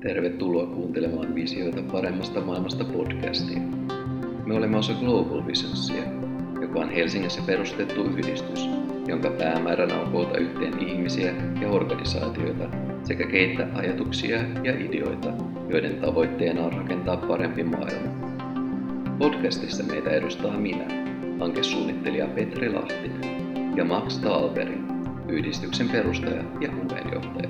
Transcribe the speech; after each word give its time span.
Tervetuloa 0.00 0.66
kuuntelemaan 0.66 1.34
Visioita 1.34 1.82
paremmasta 1.92 2.40
maailmasta 2.40 2.84
podcastia. 2.84 3.58
Me 4.46 4.54
olemme 4.54 4.76
osa 4.76 4.92
Global 4.92 5.46
Visionsia, 5.46 6.02
joka 6.60 6.80
on 6.80 6.90
Helsingissä 6.90 7.42
perustettu 7.46 8.04
yhdistys, 8.04 8.68
jonka 9.08 9.30
päämääränä 9.30 10.00
on 10.00 10.12
koota 10.12 10.38
yhteen 10.38 10.88
ihmisiä 10.88 11.34
ja 11.60 11.68
organisaatioita 11.68 12.64
sekä 13.04 13.26
keittää 13.26 13.68
ajatuksia 13.74 14.36
ja 14.64 14.74
ideoita, 14.84 15.32
joiden 15.68 15.94
tavoitteena 16.00 16.62
on 16.62 16.72
rakentaa 16.72 17.16
parempi 17.16 17.64
maailma. 17.64 18.28
Podcastissa 19.18 19.84
meitä 19.84 20.10
edustaa 20.10 20.58
minä, 20.58 20.86
hankesuunnittelija 21.40 22.26
Petri 22.26 22.72
Lahtinen 22.72 23.20
ja 23.76 23.84
Max 23.84 24.18
Talberi, 24.18 24.78
yhdistyksen 25.28 25.88
perustaja 25.88 26.44
ja 26.60 26.68
puheenjohtaja. 26.68 27.48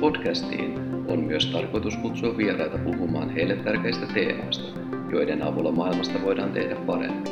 Podcastiin 0.00 0.97
on 1.08 1.20
myös 1.20 1.46
tarkoitus 1.46 1.96
kutsua 1.96 2.36
vieraita 2.36 2.78
puhumaan 2.78 3.30
heille 3.30 3.56
tärkeistä 3.56 4.06
teemoista, 4.14 4.80
joiden 5.12 5.42
avulla 5.42 5.72
maailmasta 5.72 6.22
voidaan 6.22 6.52
tehdä 6.52 6.74
parempi. 6.74 7.30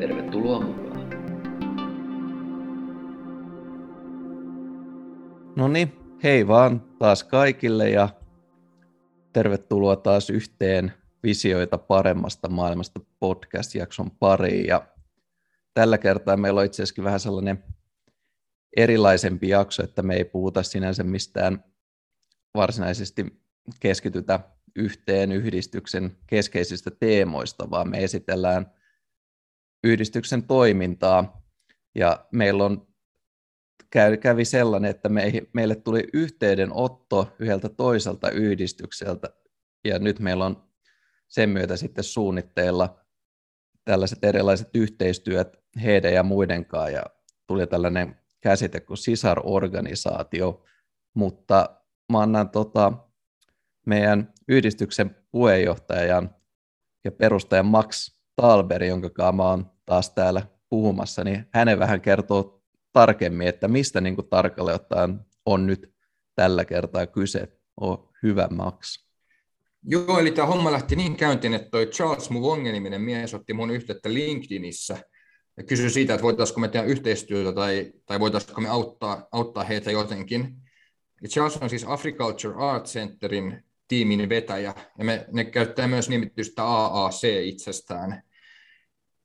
Tervetuloa 0.00 0.60
mukaan. 0.60 1.10
No 5.56 5.68
niin, 5.68 5.92
hei 6.22 6.48
vaan 6.48 6.82
taas 6.98 7.24
kaikille 7.24 7.90
ja 7.90 8.08
tervetuloa 9.32 9.96
taas 9.96 10.30
yhteen 10.30 10.92
Visioita 11.22 11.78
paremmasta 11.78 12.48
maailmasta 12.48 13.00
podcast-jakson 13.20 14.10
pariin. 14.10 14.66
Ja 14.66 14.86
tällä 15.74 15.98
kertaa 15.98 16.36
meillä 16.36 16.60
on 16.60 16.66
itse 16.66 16.82
asiassa 16.82 17.04
vähän 17.04 17.20
sellainen 17.20 17.64
erilaisempi 18.76 19.48
jakso, 19.48 19.84
että 19.84 20.02
me 20.02 20.14
ei 20.16 20.24
puhuta 20.24 20.62
sinänsä 20.62 21.04
mistään 21.04 21.64
varsinaisesti 22.54 23.26
keskitytä 23.80 24.40
yhteen 24.76 25.32
yhdistyksen 25.32 26.16
keskeisistä 26.26 26.90
teemoista, 26.90 27.70
vaan 27.70 27.90
me 27.90 28.04
esitellään 28.04 28.72
yhdistyksen 29.84 30.42
toimintaa. 30.42 31.42
Ja 31.94 32.26
meillä 32.32 32.64
on 32.64 32.88
kävi 34.20 34.44
sellainen, 34.44 34.90
että 34.90 35.08
meille 35.52 35.74
tuli 35.74 36.08
yhteydenotto 36.12 37.36
yhdeltä 37.38 37.68
toiselta 37.68 38.30
yhdistykseltä, 38.30 39.28
ja 39.84 39.98
nyt 39.98 40.18
meillä 40.18 40.44
on 40.44 40.70
sen 41.28 41.50
myötä 41.50 41.76
sitten 41.76 42.04
suunnitteilla 42.04 43.00
tällaiset 43.84 44.24
erilaiset 44.24 44.68
yhteistyöt 44.74 45.58
heidän 45.82 46.12
ja 46.12 46.22
muiden 46.22 46.64
kanssa, 46.64 46.90
ja 46.90 47.02
tuli 47.46 47.66
tällainen 47.66 48.16
käsite 48.40 48.80
kuin 48.80 48.98
sisarorganisaatio, 48.98 50.64
mutta 51.14 51.79
mä 52.10 52.20
annan 52.20 52.50
tota, 52.50 52.92
meidän 53.86 54.32
yhdistyksen 54.48 55.16
puheenjohtajan 55.30 56.34
ja 57.04 57.12
perustajan 57.12 57.66
Max 57.66 58.14
Talberi, 58.36 58.88
jonka 58.88 59.32
mä 59.32 59.42
oon 59.42 59.70
taas 59.86 60.10
täällä 60.10 60.42
puhumassa, 60.68 61.24
niin 61.24 61.46
hänen 61.54 61.78
vähän 61.78 62.00
kertoo 62.00 62.62
tarkemmin, 62.92 63.48
että 63.48 63.68
mistä 63.68 64.00
niin 64.00 64.16
tarkalleen 64.30 64.74
ottaen 64.74 65.20
on 65.46 65.66
nyt 65.66 65.94
tällä 66.34 66.64
kertaa 66.64 67.06
kyse. 67.06 67.48
O, 67.82 68.10
hyvä 68.22 68.48
Max. 68.50 69.04
Joo, 69.82 70.18
eli 70.18 70.30
tämä 70.30 70.46
homma 70.46 70.72
lähti 70.72 70.96
niin 70.96 71.16
käyntiin, 71.16 71.54
että 71.54 71.70
toi 71.70 71.86
Charles 71.86 72.30
Muvonge-niminen 72.30 73.00
mies 73.00 73.34
otti 73.34 73.52
mun 73.52 73.70
yhteyttä 73.70 74.12
LinkedInissä 74.12 74.96
ja 75.56 75.64
kysyi 75.64 75.90
siitä, 75.90 76.14
että 76.14 76.24
voitaisiinko 76.24 76.60
me 76.60 76.68
tehdä 76.68 76.86
yhteistyötä 76.86 77.52
tai, 77.52 77.92
tai 78.06 78.20
voitaisiinko 78.20 78.60
me 78.60 78.68
auttaa, 78.68 79.28
auttaa 79.32 79.64
heitä 79.64 79.90
jotenkin. 79.90 80.56
Charles 81.28 81.56
on 81.56 81.70
siis 81.70 81.84
Agriculture 81.88 82.54
Art 82.56 82.86
Centerin 82.86 83.64
tiimin 83.88 84.28
vetäjä, 84.28 84.74
ja 84.98 85.04
me, 85.04 85.26
ne 85.32 85.44
käyttää 85.44 85.88
myös 85.88 86.08
nimitystä 86.08 86.64
AAC 86.64 87.24
itsestään. 87.42 88.22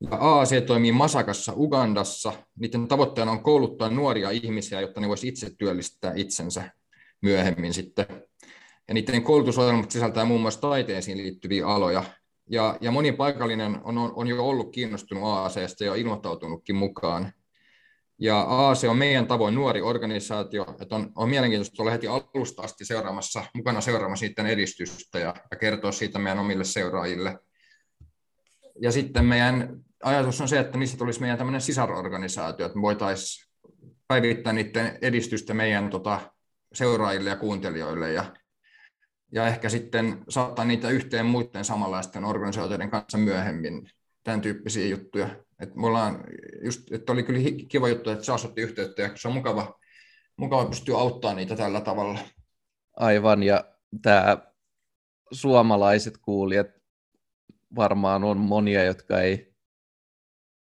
Ja 0.01 0.17
AAC 0.17 0.65
toimii 0.65 0.91
Masakassa 0.91 1.53
Ugandassa. 1.55 2.33
Niiden 2.59 2.87
tavoitteena 2.87 3.31
on 3.31 3.43
kouluttaa 3.43 3.89
nuoria 3.89 4.29
ihmisiä, 4.29 4.81
jotta 4.81 5.01
ne 5.01 5.07
voisi 5.07 5.27
itse 5.27 5.51
työllistää 5.57 6.13
itsensä 6.15 6.71
myöhemmin 7.21 7.73
sitten. 7.73 8.05
Ja 8.87 8.93
niiden 8.93 9.23
koulutusohjelmat 9.23 9.91
sisältää 9.91 10.25
muun 10.25 10.41
muassa 10.41 10.61
taiteisiin 10.61 11.17
liittyviä 11.17 11.67
aloja. 11.67 12.03
Ja, 12.49 12.77
ja 12.81 12.91
moni 12.91 13.11
paikallinen 13.11 13.81
on, 13.83 13.97
on 13.97 14.27
jo 14.27 14.45
ollut 14.45 14.71
kiinnostunut 14.71 15.23
AACstä 15.23 15.85
ja 15.85 15.95
ilmoittautunutkin 15.95 16.75
mukaan. 16.75 17.33
Ja 18.19 18.45
AC 18.47 18.83
on 18.83 18.97
meidän 18.97 19.27
tavoin 19.27 19.55
nuori 19.55 19.81
organisaatio, 19.81 20.65
että 20.81 20.95
on, 20.95 21.11
on 21.15 21.29
mielenkiintoista 21.29 21.83
olla 21.83 21.91
heti 21.91 22.07
alusta 22.07 22.61
asti 22.61 22.85
seuraamassa, 22.85 23.43
mukana 23.53 23.81
seuraamassa 23.81 24.25
niiden 24.25 24.45
edistystä 24.45 25.19
ja, 25.19 25.35
ja 25.51 25.57
kertoa 25.57 25.91
siitä 25.91 26.19
meidän 26.19 26.39
omille 26.39 26.63
seuraajille. 26.63 27.39
Ja 28.81 28.91
sitten 28.91 29.25
meidän 29.25 29.79
ajatus 30.03 30.41
on 30.41 30.47
se, 30.47 30.59
että 30.59 30.77
niistä 30.77 30.97
tulisi 30.97 31.21
meidän 31.21 31.37
tämmöinen 31.37 31.61
sisarorganisaatio, 31.61 32.65
että 32.65 32.77
me 32.77 32.81
voitaisiin 32.81 33.51
päivittää 34.07 34.53
niiden 34.53 34.97
edistystä 35.01 35.53
meidän 35.53 35.89
tota, 35.89 36.31
seuraajille 36.73 37.29
ja 37.29 37.35
kuuntelijoille 37.35 38.13
ja, 38.13 38.35
ja 39.31 39.47
ehkä 39.47 39.69
sitten 39.69 40.23
saattaa 40.29 40.65
niitä 40.65 40.89
yhteen 40.89 41.25
muiden 41.25 41.65
samanlaisten 41.65 42.25
organisaatioiden 42.25 42.91
kanssa 42.91 43.17
myöhemmin, 43.17 43.89
tämän 44.23 44.41
tyyppisiä 44.41 44.87
juttuja. 44.87 45.44
Et 45.59 45.75
mulla 45.75 46.03
on 46.03 46.23
just, 46.63 46.91
että 46.91 47.11
oli 47.11 47.23
kyllä 47.23 47.39
kiva 47.67 47.89
juttu, 47.89 48.09
että 48.09 48.23
saa 48.23 48.37
otti 48.45 48.61
yhteyttä 48.61 49.01
ja 49.01 49.11
se 49.15 49.27
on 49.27 49.33
mukava, 49.33 49.79
mukava 50.37 50.65
pystyä 50.65 50.97
auttamaan 50.97 51.37
niitä 51.37 51.55
tällä 51.55 51.81
tavalla. 51.81 52.19
Aivan, 52.95 53.43
ja 53.43 53.75
tämä 54.01 54.37
suomalaiset 55.31 56.17
kuulijat 56.17 56.67
varmaan 57.75 58.23
on 58.23 58.37
monia, 58.37 58.83
jotka 58.83 59.21
ei, 59.21 59.55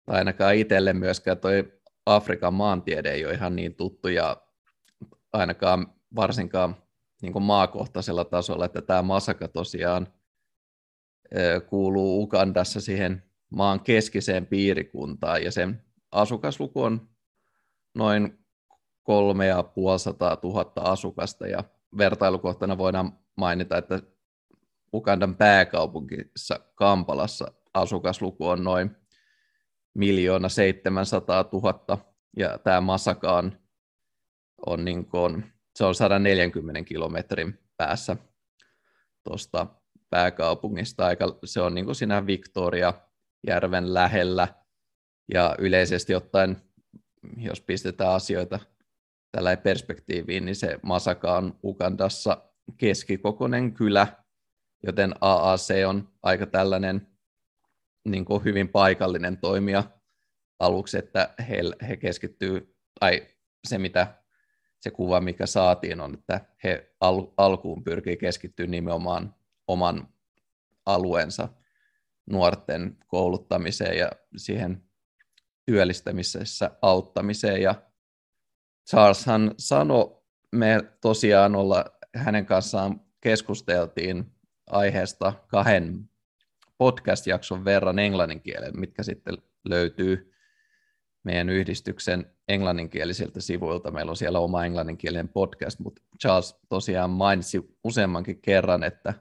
tai 0.07 0.19
ainakaan 0.19 0.55
itselle 0.55 0.93
myöskään 0.93 1.39
toi 1.39 1.73
Afrikan 2.07 2.55
maantiede 2.55 3.13
ei 3.13 3.25
ole 3.25 3.35
ihan 3.35 3.57
niin 3.57 3.75
tuttu, 3.75 4.09
ja 4.09 4.43
ainakaan 5.33 5.95
varsinkaan 6.17 6.77
niin 7.23 7.43
maakohtaisella 7.43 8.25
tasolla, 8.25 8.65
että 8.65 8.83
tämä 8.83 9.03
Masaka 9.03 9.49
tosiaan 9.49 10.13
kuuluu 11.69 12.23
Ugandassa 12.23 12.81
siihen 12.81 13.28
maan 13.51 13.81
keskiseen 13.81 14.47
piirikuntaan 14.47 15.45
ja 15.45 15.53
sen 15.53 15.85
asukasluku 16.13 16.83
on 16.83 17.09
noin 17.95 18.39
3500 19.03 20.39
000 20.43 20.73
asukasta 20.77 21.47
ja 21.47 21.65
vertailukohtana 21.99 22.79
voidaan 22.79 23.19
mainita, 23.37 23.79
että 23.79 24.03
Ugandan 24.95 25.37
pääkaupunkissa 25.37 26.61
Kampalassa 26.75 27.53
asukasluku 27.75 28.49
on 28.49 28.65
noin 28.65 28.97
miljoona 29.95 30.49
700 30.49 31.45
000 31.53 31.99
ja 32.37 32.59
tämä 32.59 32.81
Masaka 32.81 33.33
on, 33.33 33.53
on, 34.67 34.85
niin 34.85 35.07
kuin, 35.07 35.53
se 35.77 35.85
on 35.85 35.95
140 35.95 36.85
kilometrin 36.85 37.59
päässä 37.77 38.17
tuosta 39.25 39.67
pääkaupungista, 40.11 41.07
aika, 41.07 41.39
se 41.45 41.61
on 41.61 41.75
niin 41.75 41.85
kuin 41.85 41.95
siinä 41.95 42.27
Victoria 42.27 42.95
järven 43.47 43.95
lähellä. 43.95 44.49
Ja 45.35 45.57
yleisesti 45.59 46.15
ottaen, 46.15 46.63
jos 47.37 47.61
pistetään 47.61 48.11
asioita 48.11 48.59
tällä 49.33 49.57
perspektiiviin, 49.57 50.45
niin 50.45 50.57
se 50.57 50.79
Masaka 50.83 51.37
on 51.37 51.59
Ugandassa 51.65 52.43
keskikokoinen 52.77 53.75
kylä, 53.75 54.07
joten 54.83 55.15
AAC 55.21 55.71
on 55.87 56.13
aika 56.23 56.47
tällainen 56.47 57.09
niin 58.05 58.25
kuin 58.25 58.45
hyvin 58.45 58.69
paikallinen 58.69 59.39
toimija 59.39 59.85
aluksi, 60.59 60.99
että 60.99 61.35
he, 61.49 61.59
he 61.89 61.97
keskittyy, 61.97 62.77
tai 63.01 63.27
se 63.69 63.79
mitä 63.79 64.15
se 64.81 64.91
kuva, 64.91 65.21
mikä 65.21 65.47
saatiin, 65.47 66.01
on, 66.01 66.15
että 66.15 66.41
he 66.65 66.95
al, 67.01 67.27
alkuun 67.37 67.85
pyrkii 67.85 68.17
keskittyä 68.17 68.67
nimenomaan 68.67 69.35
oman 69.69 70.09
alueensa 70.87 71.49
nuorten 72.31 72.97
kouluttamiseen 73.07 73.99
ja 73.99 74.11
siihen 74.37 74.83
työllistämisessä 75.67 76.71
auttamiseen. 76.83 77.63
Ja 77.63 77.75
Charleshan 78.91 79.55
sanoi, 79.59 80.23
me 80.53 80.81
tosiaan 81.01 81.57
olla 81.57 81.85
hänen 82.15 82.47
kanssaan 82.47 83.01
keskusteltiin 83.21 84.33
aiheesta 84.67 85.33
kahden 85.49 86.11
podcast-jakson 86.79 87.65
verran 87.65 87.99
englannin 87.99 88.41
kielen, 88.41 88.81
mitkä 88.81 89.03
sitten 89.03 89.39
löytyy 89.65 90.33
meidän 91.23 91.49
yhdistyksen 91.49 92.33
englanninkielisiltä 92.49 93.41
sivuilta. 93.41 93.91
Meillä 93.91 94.11
on 94.11 94.17
siellä 94.17 94.39
oma 94.39 94.65
englanninkielinen 94.65 95.29
podcast, 95.29 95.79
mutta 95.79 96.03
Charles 96.21 96.57
tosiaan 96.69 97.11
mainitsi 97.11 97.77
useammankin 97.85 98.43
kerran, 98.43 98.83
että, 98.85 99.15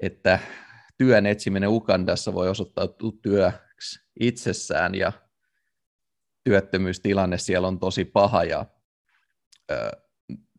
että 0.00 0.38
työn 1.00 1.26
etsiminen 1.26 1.68
Ukandassa 1.68 2.34
voi 2.34 2.48
osoittautua 2.48 3.12
työksi 3.22 4.00
itsessään 4.20 4.94
ja 4.94 5.12
työttömyystilanne 6.44 7.38
siellä 7.38 7.68
on 7.68 7.78
tosi 7.78 8.04
paha 8.04 8.44
ja 8.44 8.66
ö, 9.70 9.90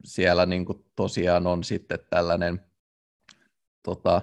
siellä 0.05 0.45
niin 0.45 0.65
kuin 0.65 0.85
tosiaan 0.95 1.47
on 1.47 1.63
sitten 1.63 1.99
tällainen 2.09 2.65
tota, 3.83 4.21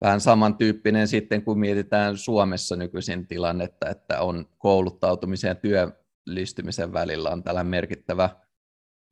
vähän 0.00 0.20
samantyyppinen 0.20 1.08
sitten, 1.08 1.42
kun 1.42 1.58
mietitään 1.58 2.16
Suomessa 2.16 2.76
nykyisin 2.76 3.26
tilannetta, 3.26 3.88
että 3.88 4.20
on 4.20 4.48
kouluttautumisen 4.58 5.48
ja 5.48 5.54
työllistymisen 5.54 6.92
välillä 6.92 7.30
on 7.30 7.42
tällainen 7.42 7.70
merkittävä 7.70 8.30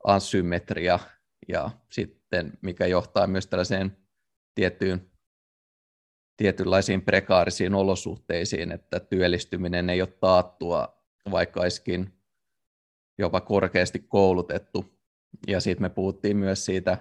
asymmetria, 0.05 0.99
ja 1.49 1.71
sitten 1.91 2.53
mikä 2.62 2.87
johtaa 2.87 3.26
myös 3.26 3.47
tällaiseen 3.47 3.97
tiettyyn, 4.55 5.13
tietynlaisiin 6.37 7.03
prekaarisiin 7.03 7.75
olosuhteisiin, 7.75 8.73
että 8.73 9.01
työllistyminen 9.01 9.91
ei 9.91 10.03
ole 10.03 10.09
taattua, 10.21 11.03
vaikka 11.31 11.61
olisikin 11.61 12.13
jopa 13.19 13.41
korkeasti 13.41 13.99
koulutettu. 13.99 14.95
Ja 15.47 15.61
sitten 15.61 15.83
me 15.83 15.89
puhuttiin 15.89 16.37
myös 16.37 16.65
siitä 16.65 16.99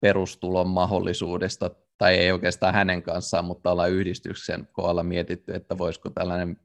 perustulon 0.00 0.68
mahdollisuudesta, 0.68 1.70
tai 1.98 2.16
ei 2.16 2.32
oikeastaan 2.32 2.74
hänen 2.74 3.02
kanssaan, 3.02 3.44
mutta 3.44 3.70
ollaan 3.70 3.90
yhdistyksen 3.90 4.68
kohdalla 4.72 5.02
mietitty, 5.02 5.54
että 5.54 5.78
voisiko 5.78 6.10
tällainen 6.10 6.60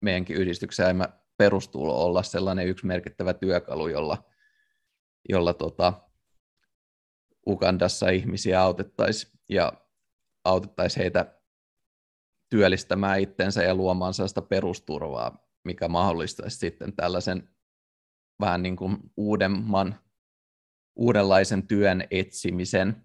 meidänkin 0.00 0.36
yhdistyksen 0.36 1.08
perustulo 1.36 2.04
olla 2.04 2.22
sellainen 2.22 2.66
yksi 2.66 2.86
merkittävä 2.86 3.34
työkalu, 3.34 3.88
jolla, 3.88 4.24
jolla 5.28 5.54
tota, 5.54 5.92
Ugandassa 7.46 8.08
ihmisiä 8.08 8.62
autettaisiin 8.62 9.32
ja 9.48 9.72
autettaisiin 10.46 11.02
heitä 11.02 11.40
työllistämään 12.48 13.20
itsensä 13.20 13.62
ja 13.62 13.74
luomaan 13.74 14.14
sellaista 14.14 14.42
perusturvaa, 14.42 15.48
mikä 15.64 15.88
mahdollistaisi 15.88 16.58
sitten 16.58 16.92
tällaisen 16.96 17.48
vähän 18.40 18.62
niin 18.62 18.76
kuin 18.76 18.96
uudemman, 19.16 20.00
uudenlaisen 20.96 21.66
työn 21.66 22.04
etsimisen. 22.10 23.02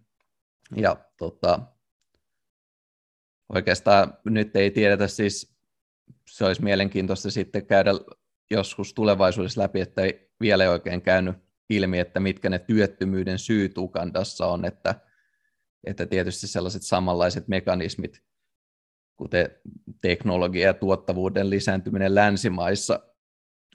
Ja 0.76 0.96
tota, 1.18 1.60
oikeastaan 3.54 4.18
nyt 4.26 4.56
ei 4.56 4.72
tiedetä 4.72 5.08
siis, 5.08 5.56
se 6.30 6.46
olisi 6.46 6.64
mielenkiintoista 6.64 7.32
sitten 7.32 7.66
käydä 7.66 7.92
joskus 8.52 8.94
tulevaisuudessa 8.94 9.62
läpi, 9.62 9.82
että 9.82 10.02
ei 10.02 10.32
vielä 10.42 10.70
oikein 10.70 11.02
käynyt 11.02 11.36
ilmi, 11.70 12.00
että 12.00 12.20
mitkä 12.20 12.50
ne 12.50 12.60
työttömyyden 12.60 13.40
syyt 13.40 13.78
Ugandassa 13.78 14.48
on, 14.48 14.66
että, 14.66 14.96
että 15.84 16.06
tietysti 16.06 16.48
sellaiset 16.48 16.84
samanlaiset 16.84 17.48
mekanismit, 17.48 18.24
kuten 19.18 19.50
teknologia 20.02 20.68
ja 20.68 20.74
tuottavuuden 20.74 21.50
lisääntyminen 21.50 22.16
länsimaissa, 22.16 23.00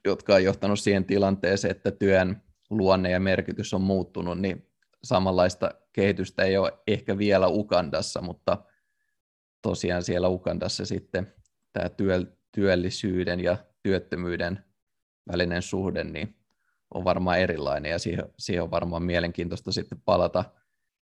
jotka 0.05 0.35
on 0.35 0.45
johtanut 0.45 0.81
siihen 0.81 1.05
tilanteeseen, 1.05 1.71
että 1.71 1.91
työn 1.91 2.43
luonne 2.71 3.11
ja 3.11 3.21
merkitys 3.21 3.75
on 3.75 3.81
muuttunut, 3.81 4.39
niin 4.39 4.71
samanlaista 5.05 5.71
kehitystä 5.93 6.43
ei 6.43 6.57
ole 6.57 6.73
ehkä 6.87 7.19
vielä 7.19 7.49
Ukandassa, 7.49 8.21
mutta 8.23 8.65
tosiaan 9.63 10.03
siellä 10.03 10.29
Ukandassa 10.29 10.87
sitten 10.87 11.35
tämä 11.73 11.91
työllisyyden 12.53 13.41
ja 13.41 13.57
työttömyyden 13.83 14.65
välinen 15.33 15.63
suhde 15.63 16.05
niin 16.05 16.37
on 16.95 17.05
varmaan 17.05 17.39
erilainen 17.39 17.91
ja 17.91 17.99
siihen, 17.99 18.25
siihen 18.39 18.63
on 18.63 18.71
varmaan 18.71 19.03
mielenkiintoista 19.03 19.73
sitten 19.73 20.01
palata 20.05 20.45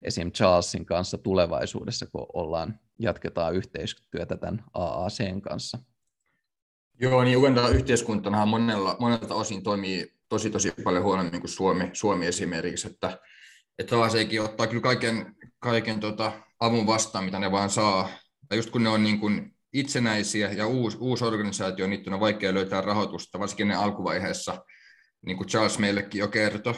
esim. 0.03 0.33
Charlesin 0.33 0.87
kanssa 0.87 1.19
tulevaisuudessa, 1.19 2.07
kun 2.07 2.27
ollaan, 2.33 2.81
jatketaan 2.99 3.55
yhteistyötä 3.55 4.37
tämän 4.37 4.65
AACn 4.75 5.41
kanssa. 5.43 5.79
Joo, 7.01 7.25
niin 7.25 7.39
Uganda 7.39 7.69
yhteiskuntana 7.69 8.47
monella, 8.47 8.97
monelta 8.99 9.35
osin 9.35 9.63
toimii 9.63 10.15
tosi 10.29 10.51
tosi 10.51 10.73
paljon 10.85 11.05
huonommin 11.05 11.41
kuin 11.41 11.51
Suomi, 11.51 11.91
Suomi 11.93 12.27
esimerkiksi, 12.27 12.89
että, 12.89 13.19
että 13.79 13.99
AACkin 13.99 14.43
ottaa 14.43 14.67
kyllä 14.67 14.83
kaiken, 14.83 15.37
kaiken 15.59 16.01
tota 16.01 16.33
avun 16.61 16.87
vastaan, 16.87 17.25
mitä 17.25 17.39
ne 17.39 17.53
vaan 17.53 17.71
saa. 17.71 18.09
Ja 18.51 18.57
just 18.57 18.71
kun 18.71 18.83
ne 18.83 18.89
on 18.89 19.03
niin 19.03 19.21
kuin 19.21 19.57
itsenäisiä 19.73 20.53
ja 20.53 20.67
uusi, 20.67 20.97
uusi 21.01 21.25
organisaatio, 21.25 21.87
niin 21.87 22.13
on 22.13 22.21
vaikea 22.21 22.55
löytää 22.55 22.81
rahoitusta, 22.81 23.39
varsinkin 23.39 23.69
ne 23.69 23.75
alkuvaiheessa, 23.75 24.65
niin 25.27 25.37
kuin 25.37 25.49
Charles 25.49 25.79
meillekin 25.79 26.19
jo 26.19 26.29
kertoi. 26.29 26.75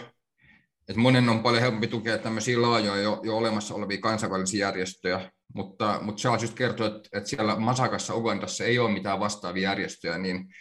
Että 0.89 1.01
monen 1.01 1.29
on 1.29 1.43
paljon 1.43 1.63
helpompi 1.63 1.87
tukea 1.87 2.19
tämmöisiä 2.19 2.63
laajoja 2.63 3.03
jo, 3.03 3.21
jo 3.25 3.37
olemassa 3.37 3.75
olevia 3.75 4.01
kansainvälisiä 4.01 4.67
järjestöjä, 4.67 5.31
mutta, 5.55 5.99
mutta 6.03 6.21
Charles 6.21 6.43
just 6.43 6.55
kertoi, 6.55 6.87
että, 6.87 7.09
että 7.13 7.29
siellä 7.29 7.57
Masakassa 7.57 8.15
Ugandassa 8.15 8.65
ei 8.65 8.79
ole 8.79 8.93
mitään 8.93 9.21
vastaavia 9.21 9.63
järjestöjä, 9.71 10.19
niin, 10.19 10.55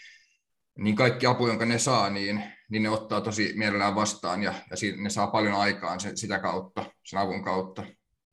niin 0.77 0.95
kaikki 0.95 1.25
apu, 1.25 1.47
jonka 1.47 1.65
ne 1.65 1.79
saa, 1.79 2.09
niin, 2.09 2.44
niin 2.69 2.83
ne 2.83 2.89
ottaa 2.89 3.21
tosi 3.21 3.53
mielellään 3.56 3.95
vastaan 3.95 4.44
ja, 4.44 4.53
ja 4.69 5.03
ne 5.03 5.09
saa 5.09 5.27
paljon 5.27 5.53
aikaan 5.53 6.00
sen, 6.00 6.18
sitä 6.18 6.39
kautta, 6.39 6.85
sen 7.03 7.19
avun 7.19 7.44
kautta. 7.44 7.83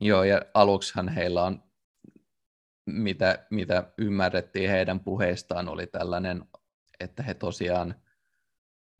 Joo, 0.00 0.25
ja 0.25 0.43
aluksihan 0.55 1.08
heillä 1.08 1.44
on 1.44 1.62
mitä, 2.87 3.46
mitä 3.50 3.93
ymmärrettiin 3.99 4.70
heidän 4.70 5.00
puheistaan, 5.00 5.69
oli 5.69 5.87
tällainen, 5.87 6.44
että 7.00 7.23
he 7.23 7.34
tosiaan 7.34 7.94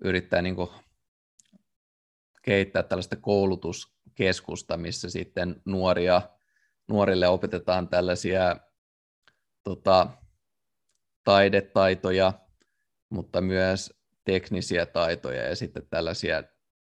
yrittää 0.05 0.43
niin 0.43 0.57
kuin 0.57 0.71
kehittää 2.49 2.83
tällaista 2.83 3.17
koulutuskeskusta, 3.17 4.77
missä 4.77 5.11
sitten 5.11 5.63
nuoria, 5.65 6.23
nuorille 6.89 7.29
opetetaan 7.29 7.89
tällaisia 7.89 8.57
tota, 9.65 10.09
taidetaitoja, 11.25 12.33
mutta 13.11 13.41
myös 13.41 14.01
teknisiä 14.25 14.87
taitoja 14.87 15.43
ja 15.43 15.57
sitten 15.57 15.87
tällaisia 15.91 16.43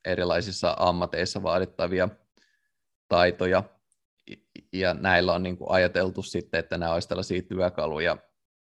erilaisissa 0.06 0.76
ammateissa 0.80 1.44
vaadittavia 1.44 2.10
taitoja 3.08 3.64
ja 4.74 4.94
näillä 4.94 5.34
on 5.34 5.44
niin 5.44 5.58
kuin 5.58 5.72
ajateltu 5.72 6.22
sitten, 6.22 6.60
että 6.60 6.78
nämä 6.78 6.94
olisivat 6.94 7.10
tällaisia 7.10 7.42
työkaluja, 7.42 8.18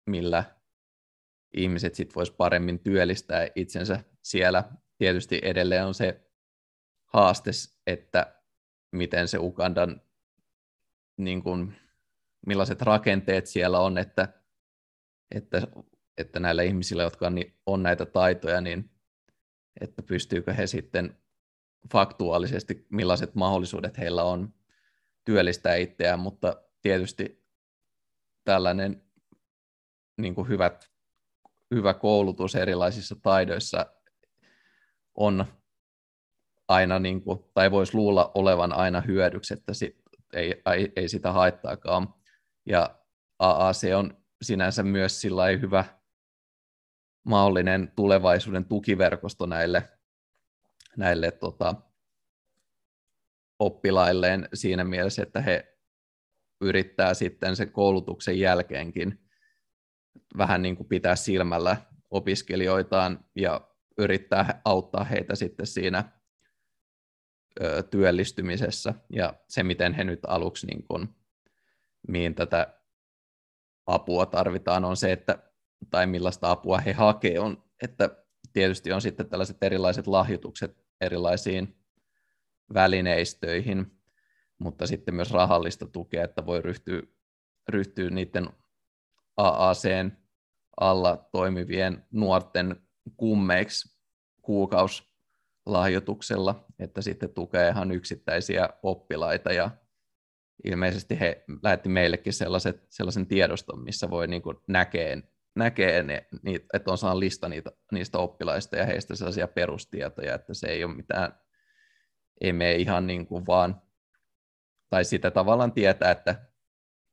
millä 0.06 0.44
ihmiset 1.54 1.96
sitten 1.96 2.16
vois 2.16 2.32
paremmin 2.32 2.80
työllistää 2.80 3.48
itsensä 3.56 4.04
siellä. 4.22 4.64
Tietysti 4.98 5.42
edelleen 5.44 5.86
on 5.86 5.94
se 5.94 6.33
haaste, 7.14 7.52
että 7.88 8.36
miten 8.92 9.28
se 9.28 9.38
Ugandan, 9.38 10.02
niin 11.18 11.44
kuin, 11.44 11.76
millaiset 12.48 12.82
rakenteet 12.82 13.48
siellä 13.48 13.80
on, 13.80 13.98
että, 13.98 14.34
että, 15.36 15.68
että 16.18 16.40
näillä 16.40 16.64
ihmisillä, 16.64 17.04
jotka 17.04 17.28
on, 17.28 17.36
on 17.66 17.84
näitä 17.84 18.06
taitoja, 18.06 18.62
niin 18.62 18.92
että 19.82 20.04
pystyykö 20.04 20.54
he 20.54 20.68
sitten 20.68 21.18
faktuaalisesti, 21.92 22.88
millaiset 22.90 23.36
mahdollisuudet 23.36 23.98
heillä 23.98 24.24
on 24.24 24.54
työllistää 25.26 25.76
itseään, 25.76 26.20
mutta 26.20 26.64
tietysti 26.82 27.46
tällainen 28.44 29.04
niin 30.18 30.36
kuin 30.36 30.48
hyvät, 30.48 30.92
hyvä 31.76 31.94
koulutus 31.94 32.56
erilaisissa 32.56 33.16
taidoissa 33.16 33.86
on 35.16 35.46
aina, 36.74 37.00
niin 37.00 37.22
kuin, 37.22 37.40
tai 37.54 37.72
voisi 37.72 37.96
luulla 37.96 38.32
olevan 38.36 38.74
aina 38.74 39.02
hyödyksi, 39.02 39.54
että 39.54 39.74
sit 39.74 39.98
ei, 40.34 40.62
ei, 40.76 40.92
ei 40.96 41.10
sitä 41.10 41.32
haittaakaan. 41.32 42.14
Ja 42.66 43.00
AAC 43.40 43.84
on 43.96 44.18
sinänsä 44.42 44.84
myös 44.84 45.22
sillä 45.22 45.46
hyvä 45.46 45.86
mahdollinen 47.24 47.92
tulevaisuuden 47.96 48.66
tukiverkosto 48.66 49.46
näille, 49.46 49.90
näille 50.98 51.32
tota, 51.32 51.76
oppilailleen 53.60 54.50
siinä 54.54 54.84
mielessä, 54.84 55.24
että 55.24 55.42
he 55.42 55.78
yrittää 56.62 57.14
sitten 57.14 57.56
sen 57.56 57.72
koulutuksen 57.72 58.40
jälkeenkin 58.40 59.20
vähän 60.38 60.62
niin 60.62 60.76
kuin 60.76 60.88
pitää 60.88 61.16
silmällä 61.16 61.78
opiskelijoitaan 62.10 63.26
ja 63.36 63.62
yrittää 63.98 64.62
auttaa 64.66 65.04
heitä 65.04 65.36
sitten 65.36 65.68
siinä 65.68 66.23
työllistymisessä. 67.90 68.94
Ja 69.10 69.34
se, 69.48 69.64
miten 69.64 69.94
he 69.94 70.04
nyt 70.04 70.20
aluksi, 70.28 70.68
niin 70.68 70.84
kuin, 70.84 71.10
mihin 72.08 72.36
tätä 72.36 72.80
apua 73.86 74.26
tarvitaan, 74.26 74.86
on 74.86 74.98
se, 74.98 75.12
että, 75.12 75.38
tai 75.90 76.08
millaista 76.08 76.52
apua 76.52 76.78
he 76.78 76.94
hakee, 76.94 77.40
on, 77.40 77.64
että 77.82 78.10
tietysti 78.54 78.92
on 78.92 79.02
sitten 79.02 79.30
tällaiset 79.30 79.64
erilaiset 79.64 80.08
lahjoitukset 80.08 80.86
erilaisiin 81.02 81.78
välineistöihin, 82.74 84.00
mutta 84.60 84.88
sitten 84.88 85.16
myös 85.16 85.32
rahallista 85.32 85.86
tukea, 85.86 86.24
että 86.24 86.46
voi 86.46 86.62
ryhtyä, 86.62 87.02
ryhtyä 87.70 88.10
niiden 88.10 88.50
AACn 89.38 90.12
alla 90.82 91.30
toimivien 91.32 92.06
nuorten 92.12 92.88
kummeiksi 93.18 94.00
kuukausilahjoituksella, 95.64 96.66
että 96.80 97.02
sitten 97.02 97.30
tukee 97.30 97.70
ihan 97.70 97.92
yksittäisiä 97.92 98.70
oppilaita 98.84 99.54
ja 99.54 99.72
ilmeisesti 100.64 101.20
he 101.20 101.44
lähetti 101.64 101.90
meillekin 101.90 102.34
sellaiset, 102.34 102.86
sellaisen 102.90 103.28
tiedoston, 103.28 103.84
missä 103.84 104.10
voi 104.10 104.28
niin 104.28 104.42
kuin 104.42 104.58
näkee, 104.68 105.24
näkee 105.56 106.04
ne, 106.04 106.28
että 106.74 106.92
on 106.92 106.98
saanut 106.98 107.20
lista 107.20 107.50
niitä, 107.50 107.72
niistä 107.92 108.18
oppilaista 108.18 108.76
ja 108.76 108.86
heistä 108.86 109.16
sellaisia 109.16 109.48
perustietoja, 109.48 110.36
että 110.36 110.54
se 110.54 110.68
ei 110.68 110.84
ole 110.84 110.96
mitään 110.96 111.44
ei 112.42 112.54
mene 112.54 112.76
ihan 112.76 113.08
niin 113.08 113.26
kuin 113.28 113.46
vaan, 113.46 113.82
tai 114.90 115.06
sitä 115.06 115.32
tavallaan 115.32 115.72
tietää, 115.72 116.12
että 116.12 116.36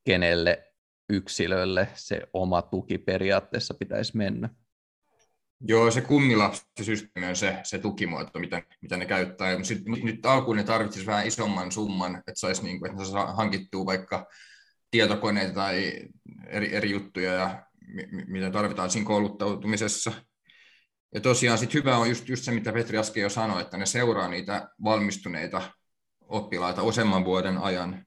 kenelle 0.05 0.73
yksilölle 1.11 1.89
se 1.95 2.21
oma 2.33 2.63
tuki 2.63 2.99
periaatteessa 2.99 3.75
pitäisi 3.75 4.17
mennä. 4.17 4.49
Joo, 5.61 5.91
se 5.91 6.01
kummilapsisysteemi 6.01 7.29
on 7.29 7.37
se, 7.37 7.61
se 7.63 7.79
tukimuoto, 7.79 8.39
mitä, 8.39 8.63
mitä 8.83 8.97
ne 8.97 9.07
käyttää. 9.07 9.57
Nyt, 9.59 10.03
nyt 10.03 10.27
alkuun 10.27 10.57
ne 10.57 10.65
tarvitsisi 10.65 11.07
vähän 11.07 11.27
isomman 11.27 11.73
summan, 11.73 12.17
että 12.17 12.33
saisi 12.35 12.63
niin 12.63 12.79
kuin, 12.79 12.91
että 12.91 13.05
saa 13.05 13.35
hankittua 13.35 13.87
vaikka 13.87 14.27
tietokoneita 14.91 15.55
tai 15.55 16.03
eri, 16.47 16.75
eri 16.75 16.91
juttuja, 16.91 17.33
ja 17.33 17.67
mitä 18.27 18.51
tarvitaan 18.51 18.91
siinä 18.91 19.07
kouluttautumisessa. 19.07 20.13
Ja 21.15 21.21
tosiaan 21.21 21.59
sit 21.59 21.75
hyvä 21.75 21.97
on 21.97 22.09
just, 22.09 22.29
just 22.29 22.45
se, 22.45 22.53
mitä 22.53 22.73
Petri 22.73 22.99
äsken 22.99 23.23
jo 23.23 23.29
sanoi, 23.29 23.63
että 23.63 23.77
ne 23.77 23.87
seuraa 23.87 24.29
niitä 24.29 24.69
valmistuneita 24.85 25.63
oppilaita 26.21 26.83
useamman 26.83 27.25
vuoden 27.25 27.59
ajan. 27.59 28.07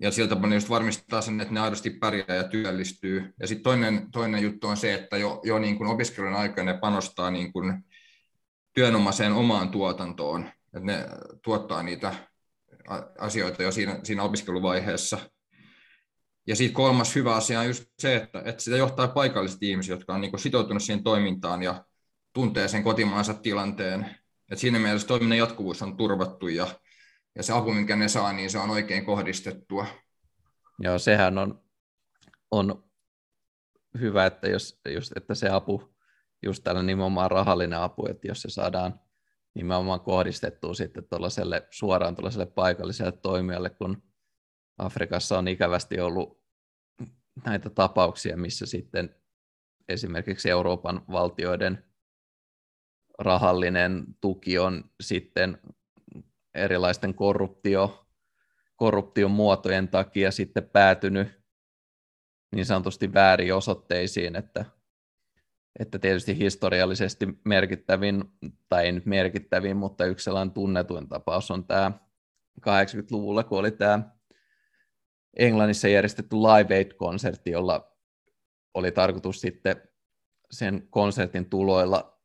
Ja 0.00 0.10
sieltä 0.10 0.34
ne 0.34 0.54
just 0.54 0.70
varmistaa 0.70 1.20
sen, 1.20 1.40
että 1.40 1.54
ne 1.54 1.60
aidosti 1.60 1.90
pärjää 1.90 2.34
ja 2.36 2.48
työllistyy. 2.48 3.34
Ja 3.40 3.46
sitten 3.46 3.62
toinen, 3.62 4.10
toinen 4.12 4.42
juttu 4.42 4.66
on 4.66 4.76
se, 4.76 4.94
että 4.94 5.16
jo, 5.16 5.40
jo 5.44 5.58
niin 5.58 5.78
kuin 5.78 5.90
opiskelun 5.90 6.34
aikana 6.34 6.72
ne 6.72 6.78
panostaa 6.78 7.30
niin 7.30 7.52
kuin 7.52 7.84
työnomaiseen 8.72 9.32
omaan 9.32 9.68
tuotantoon. 9.68 10.50
Että 10.64 10.80
ne 10.86 11.06
tuottaa 11.42 11.82
niitä 11.82 12.14
asioita 13.18 13.62
jo 13.62 13.72
siinä, 13.72 14.00
siinä 14.02 14.22
opiskeluvaiheessa. 14.22 15.18
Ja 16.46 16.56
sitten 16.56 16.74
kolmas 16.74 17.14
hyvä 17.14 17.34
asia 17.34 17.60
on 17.60 17.66
just 17.66 17.84
se, 17.98 18.16
että, 18.16 18.42
että 18.44 18.62
sitä 18.62 18.76
johtaa 18.76 19.08
paikalliset 19.08 19.62
ihmiset, 19.62 19.90
jotka 19.90 20.14
on 20.14 20.20
niin 20.20 20.38
sitoutunut 20.38 20.82
siihen 20.82 21.04
toimintaan 21.04 21.62
ja 21.62 21.84
tuntee 22.32 22.68
sen 22.68 22.82
kotimaansa 22.82 23.34
tilanteen. 23.34 24.16
Et 24.50 24.58
siinä 24.58 24.78
mielessä 24.78 25.08
toiminnan 25.08 25.38
jatkuvuus 25.38 25.82
on 25.82 25.96
turvattu 25.96 26.48
ja, 26.48 26.66
ja 27.36 27.42
se 27.42 27.52
apu, 27.52 27.72
minkä 27.72 27.96
ne 27.96 28.08
saa, 28.08 28.32
niin 28.32 28.50
se 28.50 28.58
on 28.58 28.70
oikein 28.70 29.04
kohdistettua. 29.04 29.86
Joo, 30.78 30.98
sehän 30.98 31.38
on, 31.38 31.64
on 32.50 32.90
hyvä, 34.00 34.26
että, 34.26 34.48
jos, 34.48 34.80
just, 34.94 35.12
että 35.16 35.34
se 35.34 35.48
apu, 35.48 35.94
just 36.42 36.64
tällä 36.64 36.82
nimenomaan 36.82 37.30
rahallinen 37.30 37.78
apu, 37.78 38.06
että 38.06 38.28
jos 38.28 38.42
se 38.42 38.50
saadaan 38.50 39.00
nimenomaan 39.54 40.00
kohdistettua 40.00 40.74
sitten 40.74 41.04
suoraan 41.70 42.14
tuollaiselle 42.14 42.46
paikalliselle 42.46 43.12
toimijalle, 43.12 43.70
kun 43.70 44.02
Afrikassa 44.78 45.38
on 45.38 45.48
ikävästi 45.48 46.00
ollut 46.00 46.42
näitä 47.44 47.70
tapauksia, 47.70 48.36
missä 48.36 48.66
sitten 48.66 49.14
esimerkiksi 49.88 50.50
Euroopan 50.50 51.04
valtioiden 51.12 51.84
rahallinen 53.18 54.04
tuki 54.20 54.58
on 54.58 54.90
sitten 55.00 55.58
erilaisten 56.56 57.14
korruptio, 57.14 58.06
korruption 58.76 59.30
muotojen 59.30 59.88
takia 59.88 60.30
sitten 60.30 60.68
päätynyt 60.68 61.28
niin 62.54 62.66
sanotusti 62.66 63.14
väärin 63.14 63.54
osoitteisiin, 63.54 64.36
että, 64.36 64.64
että 65.78 65.98
tietysti 65.98 66.38
historiallisesti 66.38 67.28
merkittävin, 67.44 68.24
tai 68.68 68.84
ei 68.84 68.92
nyt 68.92 69.06
merkittävin, 69.06 69.76
mutta 69.76 70.06
yksi 70.06 70.24
sellainen 70.24 70.54
tunnetuin 70.54 71.08
tapaus 71.08 71.50
on 71.50 71.66
tämä 71.66 71.92
80-luvulla, 72.60 73.44
kun 73.44 73.58
oli 73.58 73.70
tämä 73.70 74.16
Englannissa 75.36 75.88
järjestetty 75.88 76.36
Live 76.36 76.74
Aid-konsertti, 76.74 77.50
jolla 77.50 77.96
oli 78.74 78.92
tarkoitus 78.92 79.40
sitten 79.40 79.82
sen 80.50 80.88
konsertin 80.90 81.50
tuloilla 81.50 82.15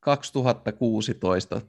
2016 0.00 1.60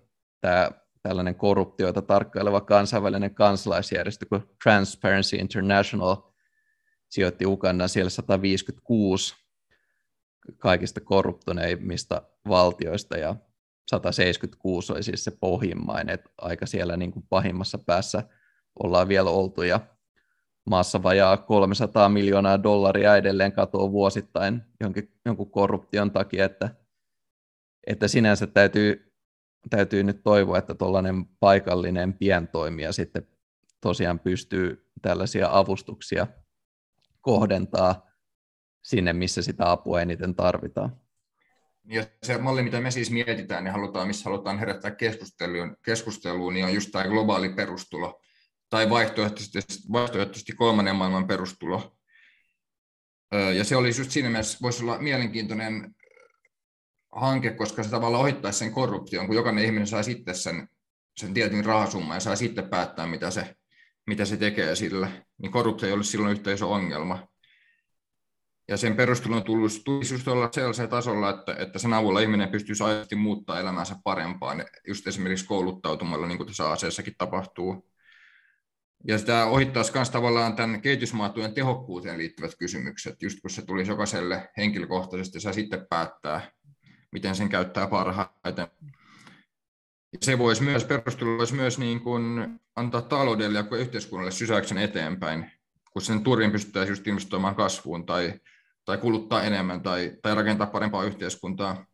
tämä 0.42 0.72
tällainen 1.02 1.36
korruptioita 1.36 2.02
tarkkaileva 2.02 2.62
kansainvälinen 2.62 3.36
kansalaisjärjestö 3.36 4.26
kuin 4.26 4.44
Transparency 4.64 5.36
International 5.36 6.16
sijoitti 7.10 7.46
Ugandan 7.46 7.90
siellä 7.90 8.10
156 8.10 9.36
kaikista 10.58 11.02
korruptoneimmista 11.02 12.22
valtioista 12.48 13.18
ja 13.18 13.36
176 13.90 14.94
oli 14.94 15.04
siis 15.04 15.24
se 15.24 15.32
pohjimmainen, 15.32 16.14
että 16.14 16.30
aika 16.38 16.66
siellä 16.66 16.98
niin 16.98 17.12
kuin 17.12 17.26
pahimmassa 17.30 17.78
päässä 17.78 18.24
ollaan 18.84 19.08
vielä 19.08 19.30
oltu 19.30 19.62
ja 19.62 19.80
maassa 20.70 21.04
vajaa 21.04 21.38
300 21.38 22.10
miljoonaa 22.10 22.64
dollaria 22.64 23.16
edelleen 23.16 23.52
katoaa 23.52 23.92
vuosittain 23.92 24.62
jonkin, 24.80 25.14
jonkun 25.26 25.52
korruption 25.52 26.12
takia, 26.12 26.46
että 26.46 26.70
että 27.88 28.08
sinänsä 28.08 28.48
täytyy, 28.48 29.09
täytyy 29.70 30.04
nyt 30.04 30.24
toivoa, 30.24 30.58
että 30.58 30.76
tuollainen 30.76 31.26
paikallinen 31.26 32.14
pientoimija 32.14 32.92
sitten 32.92 33.28
tosiaan 33.82 34.20
pystyy 34.20 34.90
tällaisia 35.02 35.50
avustuksia 35.52 36.28
kohdentaa 37.22 38.10
sinne, 38.82 39.14
missä 39.14 39.42
sitä 39.42 39.72
apua 39.72 40.02
eniten 40.02 40.36
tarvitaan. 40.36 41.02
Ja 41.86 42.06
se 42.24 42.38
malli, 42.38 42.64
mitä 42.64 42.82
me 42.82 42.92
siis 42.92 43.12
mietitään, 43.12 43.64
niin 43.64 43.72
halutaan, 43.72 44.08
missä 44.08 44.30
halutaan 44.30 44.60
herättää 44.60 44.92
keskusteluun, 44.92 45.78
keskusteluun 45.86 46.54
niin 46.54 46.66
on 46.66 46.74
just 46.74 46.92
tämä 46.92 47.08
globaali 47.08 47.50
perustulo, 47.50 48.22
tai 48.70 48.90
vaihtoehtoisesti, 48.90 49.60
vaihtoehtoisesti 49.92 50.52
kolmannen 50.52 50.96
maailman 50.96 51.28
perustulo. 51.28 51.96
Ja 53.56 53.64
se 53.64 53.76
olisi 53.76 54.02
just 54.02 54.12
siinä 54.12 54.30
mielessä, 54.30 54.58
voisi 54.62 54.84
olla 54.84 55.00
mielenkiintoinen 55.00 55.96
hanke, 57.12 57.50
koska 57.50 57.84
se 57.84 57.90
tavallaan 57.90 58.24
ohittaisi 58.24 58.60
sen 58.60 58.72
korruption, 58.72 59.28
kun 59.28 59.36
jokainen 59.36 59.66
ihminen 59.66 59.88
saa 59.88 60.04
sitten 60.04 60.36
sen, 60.36 60.68
sen 61.18 61.34
tietyn 61.34 61.66
rahasumman 61.66 62.16
ja 62.16 62.20
saa 62.20 62.36
sitten 62.36 62.70
päättää, 62.70 63.08
mitä 63.08 63.32
se, 63.32 63.56
mitä 64.08 64.26
se 64.26 64.38
tekee 64.38 64.76
sillä, 64.76 65.12
niin 65.38 65.52
korruptio 65.52 65.88
ei 65.88 65.94
olisi 65.94 66.12
silloin 66.12 66.32
yhtä 66.32 66.52
iso 66.52 66.72
ongelma. 66.72 67.28
Ja 68.68 68.78
sen 68.78 68.96
perustelun 68.96 69.44
tulisi, 69.44 69.82
tulisi 69.84 70.14
just 70.14 70.28
olla 70.28 70.50
sellaisella 70.52 70.90
tasolla, 70.90 71.30
että, 71.30 71.56
että 71.60 71.80
sen 71.80 71.94
avulla 71.94 72.20
ihminen 72.20 72.50
pystyisi 72.50 72.84
aidosti 72.84 73.16
muuttaa 73.16 73.60
elämänsä 73.60 73.96
parempaan, 74.04 74.66
just 74.88 75.08
esimerkiksi 75.08 75.46
kouluttautumalla, 75.46 76.28
niin 76.28 76.38
kuin 76.38 76.48
tässä 76.48 76.70
aseessakin 76.70 77.14
tapahtuu. 77.18 77.90
Ja 79.08 79.18
sitä 79.18 79.46
ohittaisi 79.46 79.92
myös 79.94 80.10
tavallaan 80.10 80.56
tämän 80.56 80.82
kehitysmaatujen 80.82 81.54
tehokkuuteen 81.54 82.18
liittyvät 82.18 82.52
kysymykset, 82.60 83.22
just 83.22 83.40
kun 83.42 83.50
se 83.50 83.66
tulisi 83.66 83.92
jokaiselle 83.92 84.50
henkilökohtaisesti, 84.58 85.40
saa 85.40 85.54
sitten 85.54 85.88
päättää, 85.90 86.52
miten 87.12 87.36
sen 87.36 87.50
käyttää 87.50 87.88
parhaiten. 87.88 88.68
Se 90.22 90.38
voisi 90.38 90.64
myös, 90.64 90.84
perustelu 90.84 91.38
voisi 91.38 91.56
myös 91.56 91.80
niin 91.80 92.02
kuin 92.02 92.60
antaa 92.76 93.02
taloudelle 93.02 93.60
ja 93.60 93.78
yhteiskunnalle 93.78 94.32
sysäyksen 94.32 94.78
eteenpäin, 94.78 95.52
kun 95.94 96.02
sen 96.02 96.24
turvin 96.24 96.52
pystyttäisiin 96.52 96.92
just 96.92 97.08
investoimaan 97.08 97.56
kasvuun 97.56 98.06
tai, 98.06 98.34
tai 98.86 98.98
kuluttaa 98.98 99.44
enemmän 99.44 99.82
tai, 99.82 100.12
tai 100.22 100.36
rakentaa 100.36 100.68
parempaa 100.68 101.04
yhteiskuntaa. 101.04 101.86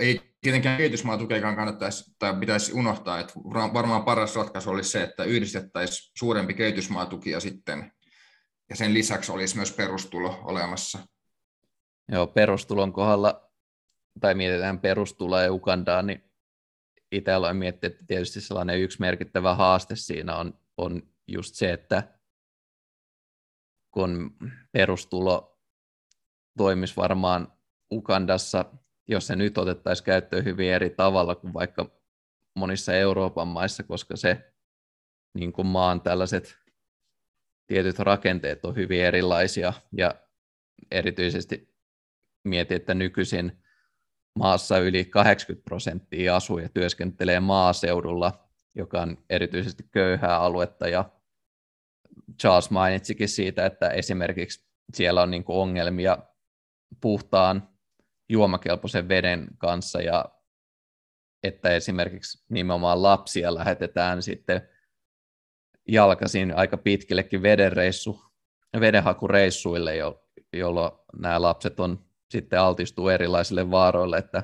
Ei 0.00 0.20
tietenkään 0.40 0.76
kehitysmaatukeakaan 0.76 1.56
kannattaisi 1.56 2.14
tai 2.18 2.34
pitäisi 2.40 2.72
unohtaa, 2.72 3.20
että 3.20 3.34
varmaan 3.54 4.04
paras 4.04 4.36
ratkaisu 4.36 4.70
olisi 4.70 4.90
se, 4.90 5.02
että 5.02 5.24
yhdistettäisiin 5.24 6.12
suurempi 6.18 6.54
kehitysmaatuki 6.54 7.30
ja 7.30 7.40
sitten 7.40 7.92
ja 8.70 8.76
sen 8.76 8.94
lisäksi 8.94 9.32
olisi 9.32 9.56
myös 9.56 9.72
perustulo 9.72 10.40
olemassa. 10.44 10.98
Joo, 12.12 12.26
perustulon 12.26 12.92
kohdalla, 12.92 13.49
tai 14.20 14.34
mietitään 14.34 14.78
perustuloa 14.78 15.42
ja 15.42 15.52
Ugandaa, 15.52 16.02
niin 16.02 16.24
itse 17.12 17.32
aloin 17.32 17.56
miettiä, 17.56 17.86
että 17.86 18.04
tietysti 18.06 18.40
sellainen 18.40 18.80
yksi 18.80 19.00
merkittävä 19.00 19.54
haaste 19.54 19.96
siinä 19.96 20.36
on, 20.36 20.58
on 20.76 21.02
just 21.28 21.54
se, 21.54 21.72
että 21.72 22.02
kun 23.90 24.36
perustulo 24.72 25.60
toimisi 26.58 26.96
varmaan 26.96 27.52
Ugandassa, 27.92 28.64
jos 29.08 29.26
se 29.26 29.36
nyt 29.36 29.58
otettaisiin 29.58 30.04
käyttöön 30.04 30.44
hyvin 30.44 30.72
eri 30.72 30.90
tavalla 30.90 31.34
kuin 31.34 31.54
vaikka 31.54 31.90
monissa 32.54 32.94
Euroopan 32.94 33.48
maissa, 33.48 33.82
koska 33.82 34.16
se 34.16 34.52
niin 35.34 35.52
kuin 35.52 35.66
maan 35.66 36.00
tällaiset 36.00 36.58
tietyt 37.66 37.98
rakenteet 37.98 38.64
on 38.64 38.76
hyvin 38.76 39.00
erilaisia. 39.00 39.72
Ja 39.92 40.14
erityisesti 40.90 41.74
mietin, 42.44 42.76
että 42.76 42.94
nykyisin 42.94 43.62
maassa 44.38 44.78
yli 44.78 45.04
80 45.04 45.64
prosenttia 45.64 46.36
asuu 46.36 46.58
ja 46.58 46.68
työskentelee 46.68 47.40
maaseudulla, 47.40 48.48
joka 48.74 49.02
on 49.02 49.18
erityisesti 49.30 49.84
köyhää 49.90 50.38
aluetta. 50.38 50.88
Ja 50.88 51.10
Charles 52.40 52.70
mainitsikin 52.70 53.28
siitä, 53.28 53.66
että 53.66 53.88
esimerkiksi 53.88 54.64
siellä 54.94 55.22
on 55.22 55.30
niin 55.30 55.44
ongelmia 55.48 56.18
puhtaan 57.00 57.68
juomakelpoisen 58.28 59.08
veden 59.08 59.48
kanssa 59.58 60.02
ja 60.02 60.24
että 61.42 61.70
esimerkiksi 61.70 62.44
nimenomaan 62.48 63.02
lapsia 63.02 63.54
lähetetään 63.54 64.22
sitten 64.22 64.68
jalkaisin 65.88 66.56
aika 66.56 66.76
pitkillekin 66.76 67.42
vedenreissu, 67.42 68.24
vedenhakureissuille, 68.80 69.96
jo, 69.96 70.24
jolloin 70.52 70.92
nämä 71.18 71.42
lapset 71.42 71.80
on 71.80 72.09
sitten 72.30 72.60
altistuu 72.60 73.08
erilaisille 73.08 73.70
vaaroille, 73.70 74.18
että, 74.18 74.42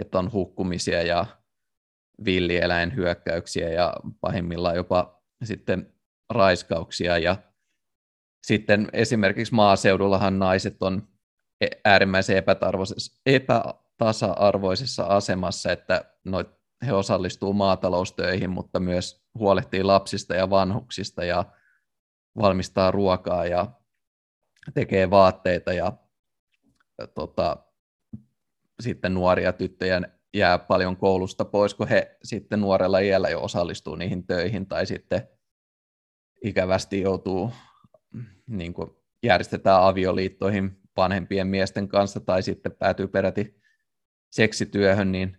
että 0.00 0.18
on 0.18 0.32
hukkumisia 0.32 1.02
ja 1.02 1.26
villieläinhyökkäyksiä 2.24 3.68
ja 3.68 3.94
pahimmillaan 4.20 4.76
jopa 4.76 5.22
sitten 5.44 5.94
raiskauksia. 6.30 7.18
Ja 7.18 7.36
sitten 8.46 8.88
esimerkiksi 8.92 9.54
maaseudullahan 9.54 10.38
naiset 10.38 10.82
on 10.82 11.08
äärimmäisen 11.84 12.42
epätasa-arvoisessa 13.26 15.04
asemassa, 15.04 15.72
että 15.72 16.04
noit, 16.24 16.48
he 16.86 16.92
osallistuu 16.92 17.52
maataloustöihin, 17.52 18.50
mutta 18.50 18.80
myös 18.80 19.26
huolehtii 19.38 19.82
lapsista 19.82 20.34
ja 20.34 20.50
vanhuksista 20.50 21.24
ja 21.24 21.44
valmistaa 22.38 22.90
ruokaa 22.90 23.46
ja 23.46 23.66
tekee 24.74 25.10
vaatteita 25.10 25.72
ja 25.72 25.92
tota, 27.14 27.56
sitten 28.80 29.14
nuoria 29.14 29.52
tyttöjä 29.52 30.00
jää 30.34 30.58
paljon 30.58 30.96
koulusta 30.96 31.44
pois, 31.44 31.74
kun 31.74 31.88
he 31.88 32.16
sitten 32.22 32.60
nuorella 32.60 32.98
iällä 32.98 33.28
jo 33.28 33.42
osallistuu 33.42 33.94
niihin 33.94 34.26
töihin 34.26 34.66
tai 34.66 34.86
sitten 34.86 35.28
ikävästi 36.44 37.00
joutuu, 37.00 37.52
niin 38.46 38.74
kuin 38.74 38.90
järjestetään 39.22 39.82
avioliittoihin 39.82 40.80
vanhempien 40.96 41.46
miesten 41.46 41.88
kanssa 41.88 42.20
tai 42.20 42.42
sitten 42.42 42.72
päätyy 42.72 43.08
peräti 43.08 43.60
seksityöhön, 44.30 45.12
niin 45.12 45.36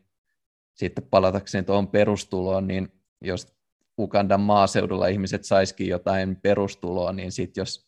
sitten 0.73 1.07
palatakseen 1.09 1.65
tuohon 1.65 1.87
perustuloon, 1.87 2.67
niin 2.67 2.91
jos 3.21 3.57
Ugandan 3.99 4.41
maaseudulla 4.41 5.07
ihmiset 5.07 5.43
saisikin 5.43 5.87
jotain 5.87 6.35
perustuloa, 6.35 7.11
niin 7.11 7.31
sitten 7.31 7.61
jos 7.61 7.87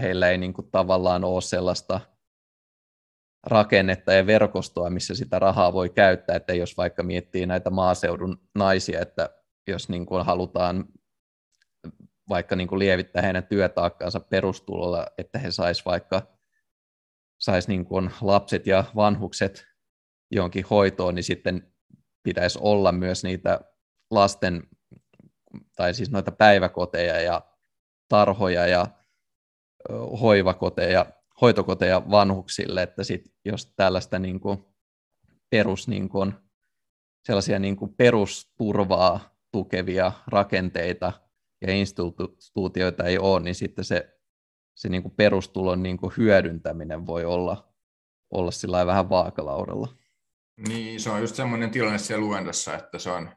heillä 0.00 0.28
ei 0.30 0.38
niin 0.38 0.52
kuin 0.52 0.70
tavallaan 0.70 1.24
ole 1.24 1.40
sellaista 1.40 2.00
rakennetta 3.46 4.12
ja 4.12 4.26
verkostoa, 4.26 4.90
missä 4.90 5.14
sitä 5.14 5.38
rahaa 5.38 5.72
voi 5.72 5.90
käyttää, 5.90 6.36
että 6.36 6.54
jos 6.54 6.76
vaikka 6.76 7.02
miettii 7.02 7.46
näitä 7.46 7.70
maaseudun 7.70 8.40
naisia, 8.54 9.00
että 9.00 9.30
jos 9.66 9.88
niin 9.88 10.06
kuin 10.06 10.24
halutaan 10.24 10.84
vaikka 12.28 12.56
niin 12.56 12.68
kuin 12.68 12.78
lievittää 12.78 13.22
heidän 13.22 13.46
työtaakkaansa 13.46 14.20
perustulolla, 14.20 15.06
että 15.18 15.38
he 15.38 15.50
sais 15.50 15.86
vaikka 15.86 16.22
sais 17.40 17.68
niin 17.68 17.84
kuin 17.84 18.10
lapset 18.20 18.66
ja 18.66 18.84
vanhukset 18.96 19.66
jonkin 20.30 20.64
hoitoon, 20.70 21.14
niin 21.14 21.24
sitten 21.24 21.72
pitäisi 22.22 22.58
olla 22.62 22.92
myös 22.92 23.24
niitä 23.24 23.60
lasten, 24.10 24.62
tai 25.76 25.94
siis 25.94 26.10
noita 26.10 26.32
päiväkoteja 26.32 27.20
ja 27.20 27.42
tarhoja 28.08 28.66
ja 28.66 28.86
hoivakoteja, 30.20 31.06
hoitokoteja 31.40 32.10
vanhuksille, 32.10 32.82
että 32.82 33.04
sit 33.04 33.32
jos 33.44 33.72
tällaista 33.76 34.18
niin 34.18 34.40
kuin 34.40 34.64
perus, 35.50 35.88
niin 35.88 36.08
kuin, 36.08 36.32
sellaisia 37.26 37.58
niin 37.58 37.76
kuin 37.76 37.94
perusturvaa 37.94 39.36
tukevia 39.52 40.12
rakenteita 40.26 41.12
ja 41.66 41.72
instituutioita 41.72 43.04
ei 43.04 43.18
ole, 43.18 43.40
niin 43.40 43.54
sitten 43.54 43.84
se, 43.84 44.18
se 44.74 44.88
niin 44.88 45.02
kuin 45.02 45.14
perustulon 45.14 45.82
niin 45.82 45.96
kuin 45.96 46.12
hyödyntäminen 46.16 47.06
voi 47.06 47.24
olla, 47.24 47.74
olla 48.30 48.50
sillä 48.50 48.86
vähän 48.86 49.10
vaakalaudalla. 49.10 49.88
Niin, 50.68 51.00
se 51.00 51.10
on 51.10 51.20
just 51.20 51.36
semmoinen 51.36 51.70
tilanne 51.70 51.98
siellä 51.98 52.24
luennossa, 52.24 52.74
että 52.74 52.98
se 52.98 53.10
on, 53.10 53.30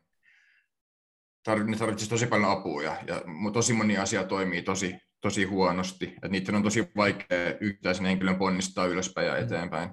tar- 1.49 1.63
ne 1.63 1.77
tarvitsisi 1.77 2.09
tosi 2.09 2.27
paljon 2.27 2.51
apua 2.51 2.83
ja, 2.83 2.97
ja 3.07 3.21
tosi 3.53 3.73
moni 3.73 3.97
asia 3.97 4.23
toimii 4.23 4.61
tosi, 4.61 4.95
tosi 5.23 5.43
huonosti. 5.43 6.05
Että 6.05 6.27
niiden 6.27 6.55
on 6.55 6.63
tosi 6.63 6.91
vaikea 6.95 7.53
yksittäisen 7.61 8.05
henkilön 8.05 8.35
ponnistaa 8.35 8.85
ylöspäin 8.85 9.27
ja 9.27 9.33
mm. 9.33 9.43
eteenpäin. 9.43 9.89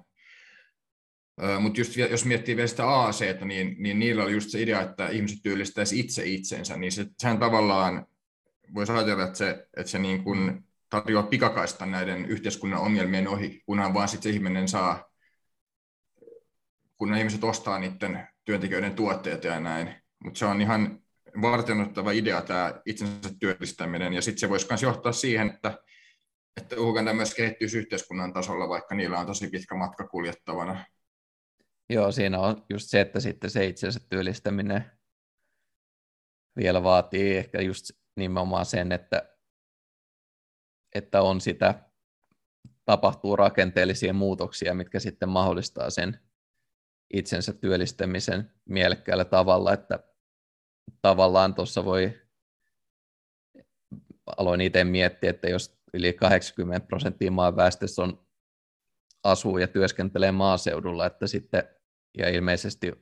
Mutta 1.60 1.80
just 1.80 1.96
jos 1.96 2.24
miettii 2.24 2.56
vielä 2.56 2.66
sitä 2.66 3.00
AC, 3.00 3.20
niin, 3.44 3.76
niin 3.78 3.98
niillä 3.98 4.22
oli 4.22 4.32
just 4.32 4.50
se 4.50 4.62
idea, 4.62 4.80
että 4.80 5.08
ihmiset 5.08 5.38
työllistäisi 5.42 6.00
itse 6.00 6.22
itsensä, 6.26 6.76
niin 6.76 6.92
se, 6.92 7.06
sehän 7.18 7.38
tavallaan 7.38 8.06
voisi 8.74 8.92
ajatella, 8.92 9.24
että 9.24 9.38
se, 9.38 9.50
että 9.76 9.90
se 9.90 9.98
niin 9.98 10.24
kuin 10.24 10.64
tarjoaa 10.90 11.26
pikakaista 11.26 11.86
näiden 11.86 12.26
yhteiskunnan 12.26 12.80
ongelmien 12.80 13.28
ohi, 13.28 13.62
kunhan 13.66 13.94
vaan 13.94 14.08
sitten 14.08 14.32
se 14.32 14.36
ihminen 14.36 14.68
saa, 14.68 15.10
kun 16.96 17.14
ihmiset 17.14 17.44
ostaa 17.44 17.78
niiden 17.78 18.28
työntekijöiden 18.44 18.94
tuotteet 18.94 19.44
ja 19.44 19.60
näin. 19.60 19.94
Mutta 20.24 20.38
se 20.38 20.46
on 20.46 20.60
ihan 20.60 20.99
vartenottava 21.42 22.10
idea 22.10 22.42
tämä 22.42 22.80
itsensä 22.86 23.30
työllistäminen, 23.40 24.12
ja 24.12 24.22
sitten 24.22 24.40
se 24.40 24.48
voisi 24.48 24.66
myös 24.70 24.82
johtaa 24.82 25.12
siihen, 25.12 25.50
että, 25.50 25.78
että 26.60 26.76
Uganda 26.78 27.12
myös 27.12 27.34
kehittyisi 27.34 27.78
yhteiskunnan 27.78 28.32
tasolla, 28.32 28.68
vaikka 28.68 28.94
niillä 28.94 29.18
on 29.18 29.26
tosi 29.26 29.48
pitkä 29.48 29.74
matka 29.74 30.08
kuljettavana. 30.08 30.84
Joo, 31.90 32.12
siinä 32.12 32.38
on 32.38 32.64
just 32.70 32.88
se, 32.88 33.00
että 33.00 33.20
sitten 33.20 33.50
se 33.50 33.66
itsensä 33.66 34.00
työllistäminen 34.08 34.90
vielä 36.56 36.82
vaatii 36.82 37.36
ehkä 37.36 37.60
just 37.60 37.90
nimenomaan 38.16 38.66
sen, 38.66 38.92
että, 38.92 39.36
että 40.94 41.22
on 41.22 41.40
sitä, 41.40 41.90
tapahtuu 42.84 43.36
rakenteellisia 43.36 44.12
muutoksia, 44.12 44.74
mitkä 44.74 45.00
sitten 45.00 45.28
mahdollistaa 45.28 45.90
sen 45.90 46.20
itsensä 47.12 47.52
työllistämisen 47.52 48.52
mielekkäällä 48.68 49.24
tavalla, 49.24 49.72
että 49.72 49.98
tavallaan 51.02 51.54
tuossa 51.54 51.84
voi, 51.84 52.20
aloin 54.36 54.60
itse 54.60 54.84
miettiä, 54.84 55.30
että 55.30 55.48
jos 55.48 55.80
yli 55.94 56.12
80 56.12 56.86
prosenttia 56.86 57.30
maan 57.30 57.56
väestöstä 57.56 58.02
on 58.02 58.26
asuu 59.24 59.58
ja 59.58 59.68
työskentelee 59.68 60.32
maaseudulla, 60.32 61.06
että 61.06 61.26
sitten, 61.26 61.62
ja 62.18 62.28
ilmeisesti 62.28 62.92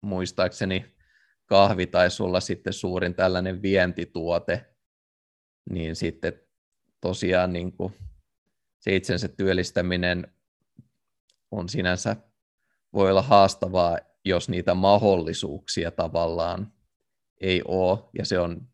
muistaakseni 0.00 0.94
kahvi 1.46 1.86
taisi 1.86 2.22
olla 2.22 2.40
sitten 2.40 2.72
suurin 2.72 3.14
tällainen 3.14 3.62
vientituote, 3.62 4.66
niin 5.70 5.96
sitten 5.96 6.40
tosiaan 7.00 7.52
niin 7.52 7.72
kuin 7.72 7.94
se 8.80 8.96
itsensä 8.96 9.28
työllistäminen 9.28 10.34
on 11.50 11.68
sinänsä, 11.68 12.16
voi 12.92 13.10
olla 13.10 13.22
haastavaa, 13.22 13.98
jos 14.24 14.48
niitä 14.48 14.74
mahdollisuuksia 14.74 15.90
tavallaan 15.90 16.72
ei 17.42 17.62
ole, 17.68 17.98
ja 18.18 18.24
se 18.24 18.38
on 18.38 18.68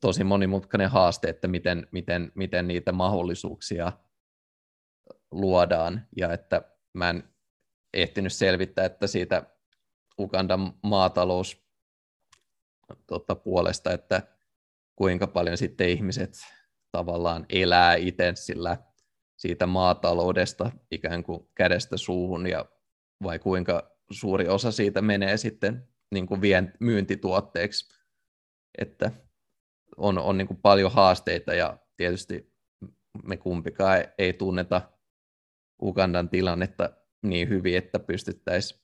tosi 0.00 0.24
monimutkainen 0.24 0.90
haaste, 0.90 1.28
että 1.28 1.48
miten, 1.48 1.86
miten, 1.92 2.32
miten 2.34 2.68
niitä 2.68 2.92
mahdollisuuksia 2.92 3.92
luodaan, 5.30 6.06
ja 6.16 6.32
että 6.32 6.62
mä 6.92 7.10
en 7.10 7.24
ehtinyt 7.94 8.32
selvittää, 8.32 8.84
että 8.84 9.06
siitä 9.06 9.42
Ugandan 10.18 10.74
maatalous 10.82 11.68
tota, 13.06 13.34
puolesta, 13.34 13.92
että 13.92 14.22
kuinka 14.96 15.26
paljon 15.26 15.56
sitten 15.56 15.88
ihmiset 15.88 16.34
tavallaan 16.92 17.46
elää 17.48 17.94
itse 17.94 18.32
sillä 18.34 18.76
siitä 19.36 19.66
maataloudesta 19.66 20.70
ikään 20.90 21.22
kuin 21.22 21.48
kädestä 21.54 21.96
suuhun 21.96 22.46
ja 22.46 22.64
vai 23.22 23.38
kuinka 23.38 23.96
suuri 24.10 24.48
osa 24.48 24.72
siitä 24.72 25.02
menee 25.02 25.36
sitten 25.36 25.88
niin 26.12 26.26
kuin 26.26 26.40
vien, 26.40 26.72
myyntituotteeksi, 26.80 27.94
että 28.78 29.10
on, 29.96 30.18
on 30.18 30.38
niin 30.38 30.48
kuin 30.48 30.60
paljon 30.62 30.92
haasteita 30.92 31.54
ja 31.54 31.78
tietysti 31.96 32.52
me 33.24 33.36
kumpikaan 33.36 34.04
ei 34.18 34.32
tunneta 34.32 34.82
Ugandan 35.82 36.28
tilannetta 36.28 36.90
niin 37.22 37.48
hyvin, 37.48 37.76
että 37.76 37.98
pystyttäisiin 37.98 38.80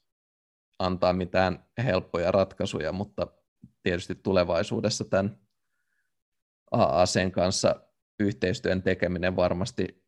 antaa 0.79 1.13
mitään 1.13 1.65
helppoja 1.85 2.33
ratkaisuja, 2.33 2.93
mutta 2.93 3.27
tietysti 3.83 4.15
tulevaisuudessa 4.15 5.05
tämän 5.05 5.39
AACn 6.71 7.31
kanssa 7.33 7.81
yhteistyön 8.21 8.83
tekeminen 8.83 9.37
varmasti 9.37 10.05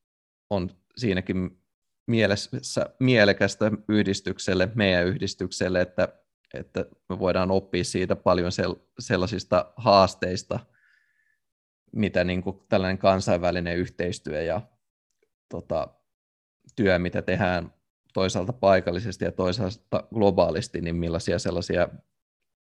on 0.50 0.70
siinäkin 0.96 1.62
mielessä 2.06 2.86
mielekästä 3.00 3.72
yhdistykselle, 3.88 4.68
meidän 4.74 5.06
yhdistykselle, 5.06 5.80
että, 5.80 6.25
että 6.54 6.86
me 7.08 7.18
voidaan 7.18 7.50
oppia 7.50 7.84
siitä 7.84 8.16
paljon 8.16 8.50
sellaisista 8.98 9.72
haasteista, 9.76 10.60
mitä 11.92 12.24
niin 12.24 12.42
kuin 12.42 12.60
tällainen 12.68 12.98
kansainvälinen 12.98 13.76
yhteistyö 13.76 14.42
ja 14.42 14.60
tota, 15.48 15.88
työ, 16.76 16.98
mitä 16.98 17.22
tehdään 17.22 17.72
toisaalta 18.12 18.52
paikallisesti 18.52 19.24
ja 19.24 19.32
toisaalta 19.32 20.04
globaalisti, 20.14 20.80
niin 20.80 20.96
millaisia 20.96 21.38
sellaisia 21.38 21.88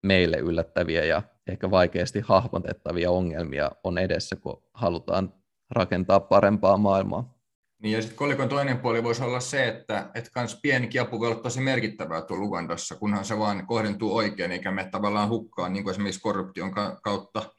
meille 0.04 0.38
yllättäviä 0.38 1.06
ja 1.06 1.22
ehkä 1.48 1.72
vaikeasti 1.72 2.20
hahmotettavia 2.20 3.12
ongelmia 3.12 3.72
on 3.84 3.98
edessä, 3.98 4.36
kun 4.36 4.64
halutaan 4.74 5.34
rakentaa 5.70 6.20
parempaa 6.20 6.78
maailmaa. 6.78 7.33
Niin 7.84 7.94
ja 7.94 8.02
sitten 8.02 8.18
kolikon 8.18 8.50
toinen 8.50 8.80
puoli 8.80 9.04
voisi 9.04 9.24
olla 9.24 9.40
se, 9.40 9.68
että 9.68 10.12
et 10.16 10.30
kans 10.30 10.60
pienikin 10.62 11.02
apu 11.02 11.20
voi 11.20 11.28
olla 11.28 11.42
tosi 11.42 11.62
merkittävää 11.62 12.22
tuolla 12.22 12.46
Ugandassa, 12.46 12.96
kunhan 12.96 13.26
se 13.26 13.40
vaan 13.40 13.68
kohdentuu 13.68 14.16
oikein, 14.16 14.52
eikä 14.52 14.72
me 14.72 14.90
tavallaan 14.92 15.30
hukkaan, 15.30 15.74
niin 15.74 15.84
kuin 15.84 15.92
esimerkiksi 15.92 16.22
korruption 16.22 16.74
kautta. 17.04 17.54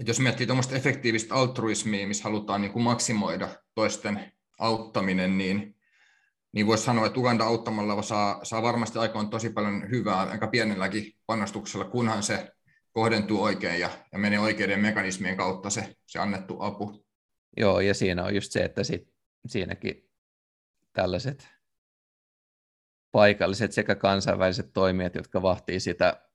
Et 0.00 0.08
jos 0.08 0.20
miettii 0.20 0.46
tuommoista 0.46 0.76
efektiivistä 0.76 1.34
altruismia, 1.34 2.06
missä 2.06 2.24
halutaan 2.24 2.60
niin 2.60 2.72
kuin 2.72 2.82
maksimoida 2.82 3.48
toisten 3.74 4.32
auttaminen, 4.58 5.38
niin, 5.38 5.76
niin 6.52 6.66
voisi 6.66 6.84
sanoa, 6.84 7.06
että 7.06 7.20
Uganda 7.20 7.44
auttamalla 7.44 8.02
saa, 8.02 8.40
saa 8.42 8.62
varmasti 8.62 8.98
aikaan 8.98 9.30
tosi 9.30 9.50
paljon 9.50 9.90
hyvää 9.90 10.22
aika 10.22 10.46
pienelläkin 10.46 11.12
panostuksella, 11.26 11.84
kunhan 11.84 12.22
se 12.22 12.52
kohdentuu 12.92 13.42
oikein 13.42 13.80
ja, 13.80 13.90
ja 14.12 14.18
menee 14.18 14.38
oikeiden 14.38 14.80
mekanismien 14.80 15.36
kautta 15.36 15.70
se, 15.70 15.96
se 16.06 16.18
annettu 16.18 16.56
apu. 16.60 17.04
Joo, 17.56 17.80
ja 17.80 17.94
siinä 17.94 18.24
on 18.24 18.34
just 18.34 18.52
se, 18.52 18.60
että 18.64 18.84
sit, 18.84 19.17
siinäkin 19.46 20.10
tällaiset 20.92 21.48
paikalliset 23.12 23.72
sekä 23.72 23.94
kansainväliset 23.94 24.72
toimijat, 24.72 25.14
jotka 25.14 25.42
vahtii 25.42 25.80
sitä 25.80 26.28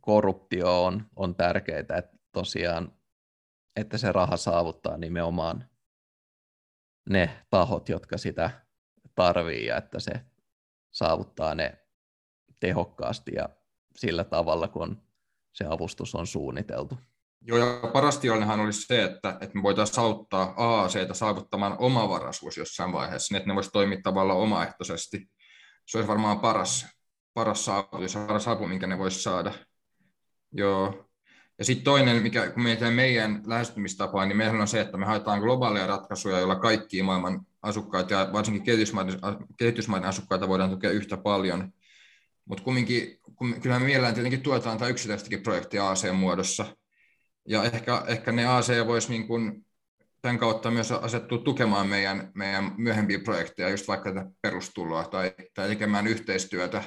korruptioa, 0.00 0.78
on, 0.78 1.06
on 1.16 1.34
tärkeää, 1.34 1.78
että 1.78 2.18
tosiaan, 2.32 2.92
että 3.76 3.98
se 3.98 4.12
raha 4.12 4.36
saavuttaa 4.36 4.96
nimenomaan 4.96 5.70
ne 7.10 7.46
tahot, 7.50 7.88
jotka 7.88 8.18
sitä 8.18 8.50
tarvii 9.14 9.66
ja 9.66 9.76
että 9.76 10.00
se 10.00 10.12
saavuttaa 10.92 11.54
ne 11.54 11.86
tehokkaasti 12.60 13.32
ja 13.34 13.48
sillä 13.96 14.24
tavalla, 14.24 14.68
kun 14.68 15.02
se 15.52 15.64
avustus 15.68 16.14
on 16.14 16.26
suunniteltu. 16.26 16.98
Joo, 17.42 17.58
ja 17.58 17.80
paras 17.92 18.18
tilannehan 18.18 18.60
olisi 18.60 18.82
se, 18.82 19.04
että, 19.04 19.28
että 19.40 19.54
me 19.54 19.62
voitaisiin 19.62 20.04
auttaa 20.04 20.54
AAC 20.56 21.12
saavuttamaan 21.12 21.76
omavaraisuus 21.78 22.56
jossain 22.56 22.92
vaiheessa, 22.92 23.34
niin 23.34 23.36
että 23.36 23.48
ne 23.48 23.54
voisi 23.54 23.70
toimia 23.70 24.00
tavallaan 24.02 24.38
omaehtoisesti. 24.38 25.28
Se 25.86 25.98
olisi 25.98 26.08
varmaan 26.08 26.40
paras, 26.40 26.86
paras 27.34 27.64
saavutus 27.64 28.14
ja 28.14 28.26
paras 28.26 28.48
apu, 28.48 28.66
minkä 28.66 28.86
ne 28.86 28.98
voisi 28.98 29.22
saada. 29.22 29.52
Joo. 30.52 31.06
Ja 31.58 31.64
sitten 31.64 31.84
toinen, 31.84 32.22
mikä, 32.22 32.50
kun 32.50 32.62
mietitään 32.62 32.92
meidän 32.92 33.42
lähestymistapaa, 33.46 34.26
niin 34.26 34.36
meillä 34.36 34.60
on 34.60 34.68
se, 34.68 34.80
että 34.80 34.96
me 34.96 35.06
haetaan 35.06 35.40
globaaleja 35.40 35.86
ratkaisuja, 35.86 36.38
joilla 36.38 36.56
kaikki 36.56 37.02
maailman 37.02 37.46
asukkaat 37.62 38.10
ja 38.10 38.28
varsinkin 38.32 38.62
kehitysmaiden, 38.62 39.18
kehitysmaiden 39.58 40.08
asukkaita 40.08 40.48
voidaan 40.48 40.70
tukea 40.70 40.90
yhtä 40.90 41.16
paljon. 41.16 41.72
Mutta 42.44 42.64
kumminkin, 42.64 43.20
kyllähän 43.62 43.82
me 43.82 43.86
mielellään 43.86 44.14
tietenkin 44.14 44.42
tuetaan 44.42 44.78
tämä 44.78 44.88
yksittäistäkin 44.88 45.42
projektia 45.42 45.90
AC-muodossa. 45.90 46.76
Ja 47.46 47.64
ehkä, 47.64 48.02
ehkä 48.06 48.32
ne 48.32 48.46
AC 48.46 48.86
voisi 48.86 49.08
niin 49.08 49.26
kuin 49.26 49.66
tämän 50.22 50.38
kautta 50.38 50.70
myös 50.70 50.92
asettua 50.92 51.38
tukemaan 51.38 51.86
meidän, 51.86 52.30
meidän 52.34 52.74
myöhempiä 52.76 53.18
projekteja, 53.18 53.68
just 53.68 53.88
vaikka 53.88 54.12
tätä 54.12 54.30
perustuloa 54.42 55.04
tai, 55.04 55.32
tai 55.54 55.68
tekemään 55.68 56.06
yhteistyötä 56.06 56.82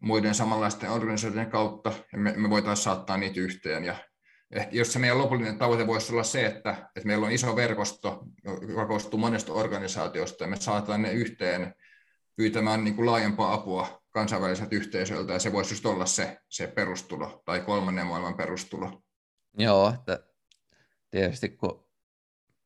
muiden 0.00 0.34
samanlaisten 0.34 0.90
organisaatioiden 0.90 1.50
kautta, 1.50 1.92
ja 2.12 2.18
me, 2.18 2.34
me 2.36 2.50
voitaisiin 2.50 2.84
saattaa 2.84 3.16
niitä 3.16 3.40
yhteen. 3.40 3.84
Ja 3.84 3.94
ehkä 4.50 4.76
jos 4.76 4.92
se 4.92 4.98
meidän 4.98 5.18
lopullinen 5.18 5.58
tavoite 5.58 5.86
voisi 5.86 6.12
olla 6.12 6.22
se, 6.22 6.46
että, 6.46 6.90
että 6.96 7.06
meillä 7.06 7.26
on 7.26 7.32
iso 7.32 7.56
verkosto, 7.56 8.24
joka 8.68 8.86
koostuu 8.86 9.20
monesta 9.20 9.52
organisaatiosta, 9.52 10.44
ja 10.44 10.48
me 10.48 10.56
saadaan 10.56 11.02
ne 11.02 11.12
yhteen 11.12 11.74
pyytämään 12.36 12.84
niin 12.84 12.96
kuin 12.96 13.06
laajempaa 13.06 13.52
apua 13.54 14.02
kansainväliseltä 14.10 14.76
yhteisöltä, 14.76 15.32
ja 15.32 15.38
se 15.38 15.52
voisi 15.52 15.74
just 15.74 15.86
olla 15.86 16.06
se, 16.06 16.38
se 16.48 16.66
perustulo, 16.66 17.42
tai 17.44 17.60
kolmannen 17.60 18.06
maailman 18.06 18.36
perustulo. 18.36 19.02
Joo, 19.58 19.88
että 19.94 20.24
tietysti 21.10 21.48
kun 21.48 21.90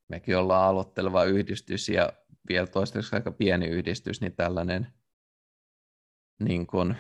mekin 0.09 0.37
ollaan 0.37 0.69
aloitteleva 0.69 1.25
yhdistys, 1.25 1.89
ja 1.89 2.13
vielä 2.49 2.67
toistaiseksi 2.67 3.17
aika 3.17 3.33
pieni 3.33 3.67
yhdistys, 3.67 4.21
niin 4.21 4.37
tällainen 4.37 4.87
niin 6.39 6.67
kuin 6.67 6.97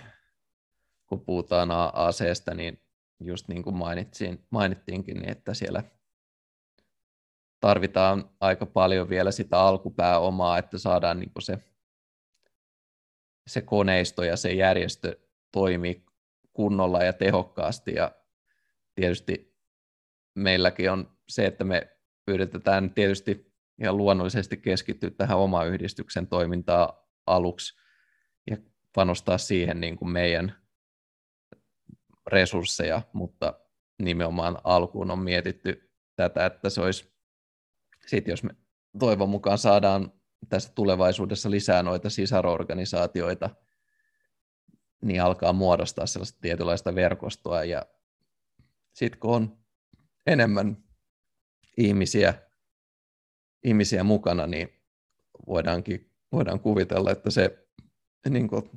kun 1.06 1.20
puhutaan 1.20 1.70
aseesta, 1.94 2.54
niin 2.54 2.80
just 3.20 3.48
niin 3.48 3.62
kuin 3.62 3.76
mainitsin, 3.76 4.46
mainittiinkin, 4.50 5.16
niin 5.16 5.28
että 5.28 5.54
siellä 5.54 5.82
tarvitaan 7.60 8.30
aika 8.40 8.66
paljon 8.66 9.08
vielä 9.08 9.30
sitä 9.30 9.60
alkupääomaa, 9.60 10.58
että 10.58 10.78
saadaan 10.78 11.18
niin 11.18 11.32
se, 11.38 11.58
se 13.46 13.60
koneisto 13.62 14.24
ja 14.24 14.36
se 14.36 14.52
järjestö 14.52 15.20
toimii 15.52 16.06
kunnolla 16.52 17.02
ja 17.02 17.12
tehokkaasti. 17.12 17.94
Ja 17.94 18.14
tietysti 18.94 19.53
meilläkin 20.34 20.90
on 20.90 21.16
se, 21.28 21.46
että 21.46 21.64
me 21.64 21.96
yritetään 22.28 22.94
tietysti 22.94 23.54
ihan 23.80 23.96
luonnollisesti 23.96 24.56
keskittyä 24.56 25.10
tähän 25.10 25.38
oma 25.38 25.64
yhdistyksen 25.64 26.26
toimintaan 26.26 26.88
aluksi 27.26 27.80
ja 28.50 28.56
panostaa 28.94 29.38
siihen 29.38 29.80
niin 29.80 29.96
kuin 29.96 30.10
meidän 30.10 30.54
resursseja, 32.26 33.02
mutta 33.12 33.60
nimenomaan 34.02 34.58
alkuun 34.64 35.10
on 35.10 35.18
mietitty 35.18 35.90
tätä, 36.16 36.46
että 36.46 36.70
se 36.70 36.80
olisi, 36.80 37.14
sit 38.06 38.28
jos 38.28 38.42
me 38.42 38.50
toivon 38.98 39.28
mukaan 39.28 39.58
saadaan 39.58 40.12
tässä 40.48 40.72
tulevaisuudessa 40.74 41.50
lisää 41.50 41.82
noita 41.82 42.10
sisarorganisaatioita, 42.10 43.50
niin 45.02 45.22
alkaa 45.22 45.52
muodostaa 45.52 46.06
sellaista 46.06 46.38
tietynlaista 46.40 46.94
verkostoa. 46.94 47.64
Ja 47.64 47.86
sitten 48.92 49.20
kun 49.20 49.34
on 49.34 49.63
enemmän 50.26 50.84
ihmisiä, 51.76 52.34
ihmisiä 53.64 54.04
mukana, 54.04 54.46
niin 54.46 54.82
voidaankin, 55.46 56.10
voidaan 56.32 56.60
kuvitella, 56.60 57.10
että 57.10 57.30
se 57.30 57.68
niin 58.28 58.48
kuin, 58.48 58.70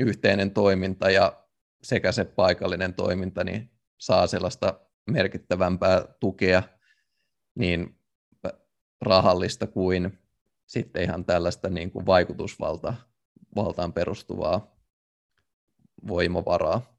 yhteinen 0.00 0.50
toiminta 0.50 1.10
ja 1.10 1.44
sekä 1.82 2.12
se 2.12 2.24
paikallinen 2.24 2.94
toiminta 2.94 3.44
niin 3.44 3.70
saa 3.98 4.26
sellaista 4.26 4.80
merkittävämpää 5.10 6.04
tukea 6.20 6.62
niin 7.54 7.98
rahallista 9.00 9.66
kuin 9.66 10.18
sitten 10.66 11.02
ihan 11.02 11.24
tällaista 11.24 11.68
niin 11.68 11.90
kuin 11.90 12.06
vaikutusvalta, 12.06 12.94
valtaan 13.56 13.92
perustuvaa 13.92 14.76
voimavaraa. 16.08 16.98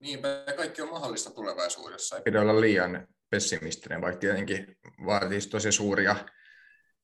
Niinpä 0.00 0.44
kaikki 0.56 0.82
on 0.82 0.90
mahdollista 0.90 1.30
tulevaisuudessa. 1.30 2.16
Ei 2.16 2.22
pidä 2.22 2.40
olla 2.40 2.60
liian 2.60 3.08
pessimistinen, 3.34 4.00
vaikka 4.00 4.20
tietenkin 4.20 4.76
vaatisi 5.06 5.48
tosi 5.48 5.72
suuria 5.72 6.16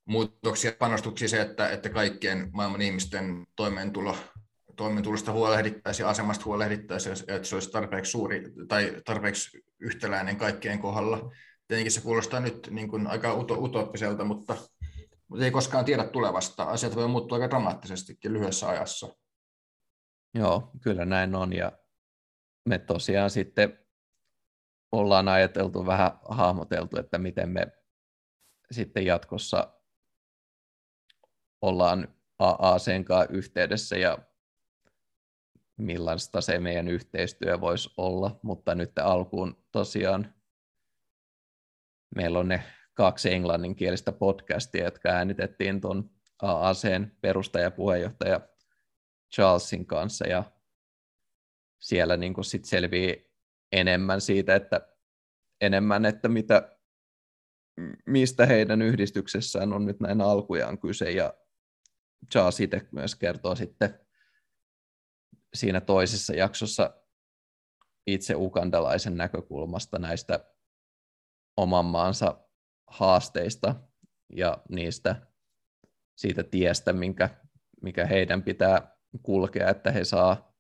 muutoksia 0.04 0.72
panostuksia 0.78 1.28
se, 1.28 1.40
että, 1.40 1.68
että 1.68 1.88
kaikkien 1.88 2.50
maailman 2.52 2.82
ihmisten 2.82 3.46
toimeentulo 3.56 4.16
toimeentulosta 4.76 5.32
huolehdittaisiin 5.32 6.04
ja 6.04 6.10
asemasta 6.10 6.44
huolehdittaisiin, 6.44 7.16
että 7.28 7.48
se 7.48 7.56
olisi 7.56 7.70
tarpeeksi 7.70 8.10
suuri 8.10 8.52
tai 8.68 8.96
tarpeeksi 9.04 9.64
yhtäläinen 9.80 10.36
kaikkien 10.36 10.78
kohdalla. 10.78 11.32
Tietenkin 11.68 11.92
se 11.92 12.00
kuulostaa 12.00 12.40
nyt 12.40 12.68
niin 12.70 12.88
kuin 12.88 13.06
aika 13.06 13.34
utooppiselta, 13.34 14.24
mutta, 14.24 14.56
mutta 15.28 15.44
ei 15.44 15.50
koskaan 15.50 15.84
tiedä 15.84 16.04
tulevasta. 16.04 16.62
Asiat 16.62 16.96
voi 16.96 17.08
muuttua 17.08 17.36
aika 17.36 17.50
dramaattisestikin 17.50 18.32
lyhyessä 18.32 18.68
ajassa. 18.68 19.16
Joo, 20.34 20.70
kyllä 20.82 21.04
näin 21.04 21.34
on. 21.34 21.52
Ja 21.52 21.72
me 22.68 22.78
tosiaan 22.78 23.30
sitten 23.30 23.78
ollaan 24.92 25.28
ajateltu, 25.28 25.86
vähän 25.86 26.10
hahmoteltu, 26.28 26.98
että 26.98 27.18
miten 27.18 27.48
me 27.48 27.66
sitten 28.70 29.06
jatkossa 29.06 29.74
ollaan 31.62 32.14
AACn 32.38 33.04
kanssa 33.04 33.32
yhteydessä 33.32 33.96
ja 33.96 34.18
millaista 35.76 36.40
se 36.40 36.58
meidän 36.58 36.88
yhteistyö 36.88 37.60
voisi 37.60 37.90
olla, 37.96 38.40
mutta 38.42 38.74
nyt 38.74 38.98
alkuun 38.98 39.64
tosiaan 39.72 40.34
meillä 42.16 42.38
on 42.38 42.48
ne 42.48 42.62
kaksi 42.94 43.32
englanninkielistä 43.32 44.12
podcastia, 44.12 44.84
jotka 44.84 45.08
äänitettiin 45.08 45.80
tuon 45.80 46.10
AACn 46.42 47.10
perustajapuheenjohtaja 47.20 48.40
Charlesin 49.34 49.86
kanssa. 49.86 50.26
Ja 50.26 50.44
siellä 51.78 52.16
niin 52.16 52.44
sit 52.44 52.64
selvii 52.64 53.29
enemmän 53.72 54.20
siitä, 54.20 54.54
että 54.54 54.88
enemmän, 55.60 56.04
että 56.04 56.28
mitä, 56.28 56.76
mistä 58.06 58.46
heidän 58.46 58.82
yhdistyksessään 58.82 59.72
on 59.72 59.84
nyt 59.86 60.00
näin 60.00 60.20
alkujaan 60.20 60.78
kyse. 60.78 61.10
Ja 61.10 61.34
Charles 62.32 62.60
itse 62.60 62.88
myös 62.92 63.14
kertoo 63.14 63.56
sitten 63.56 64.00
siinä 65.54 65.80
toisessa 65.80 66.34
jaksossa 66.34 67.02
itse 68.06 68.34
ukandalaisen 68.36 69.16
näkökulmasta 69.16 69.98
näistä 69.98 70.54
oman 71.56 71.84
maansa 71.84 72.44
haasteista 72.86 73.74
ja 74.36 74.58
niistä 74.68 75.26
siitä 76.16 76.42
tiestä, 76.42 76.92
minkä, 76.92 77.30
mikä 77.82 78.06
heidän 78.06 78.42
pitää 78.42 78.96
kulkea, 79.22 79.68
että 79.68 79.90
he 79.92 80.04
saa 80.04 80.56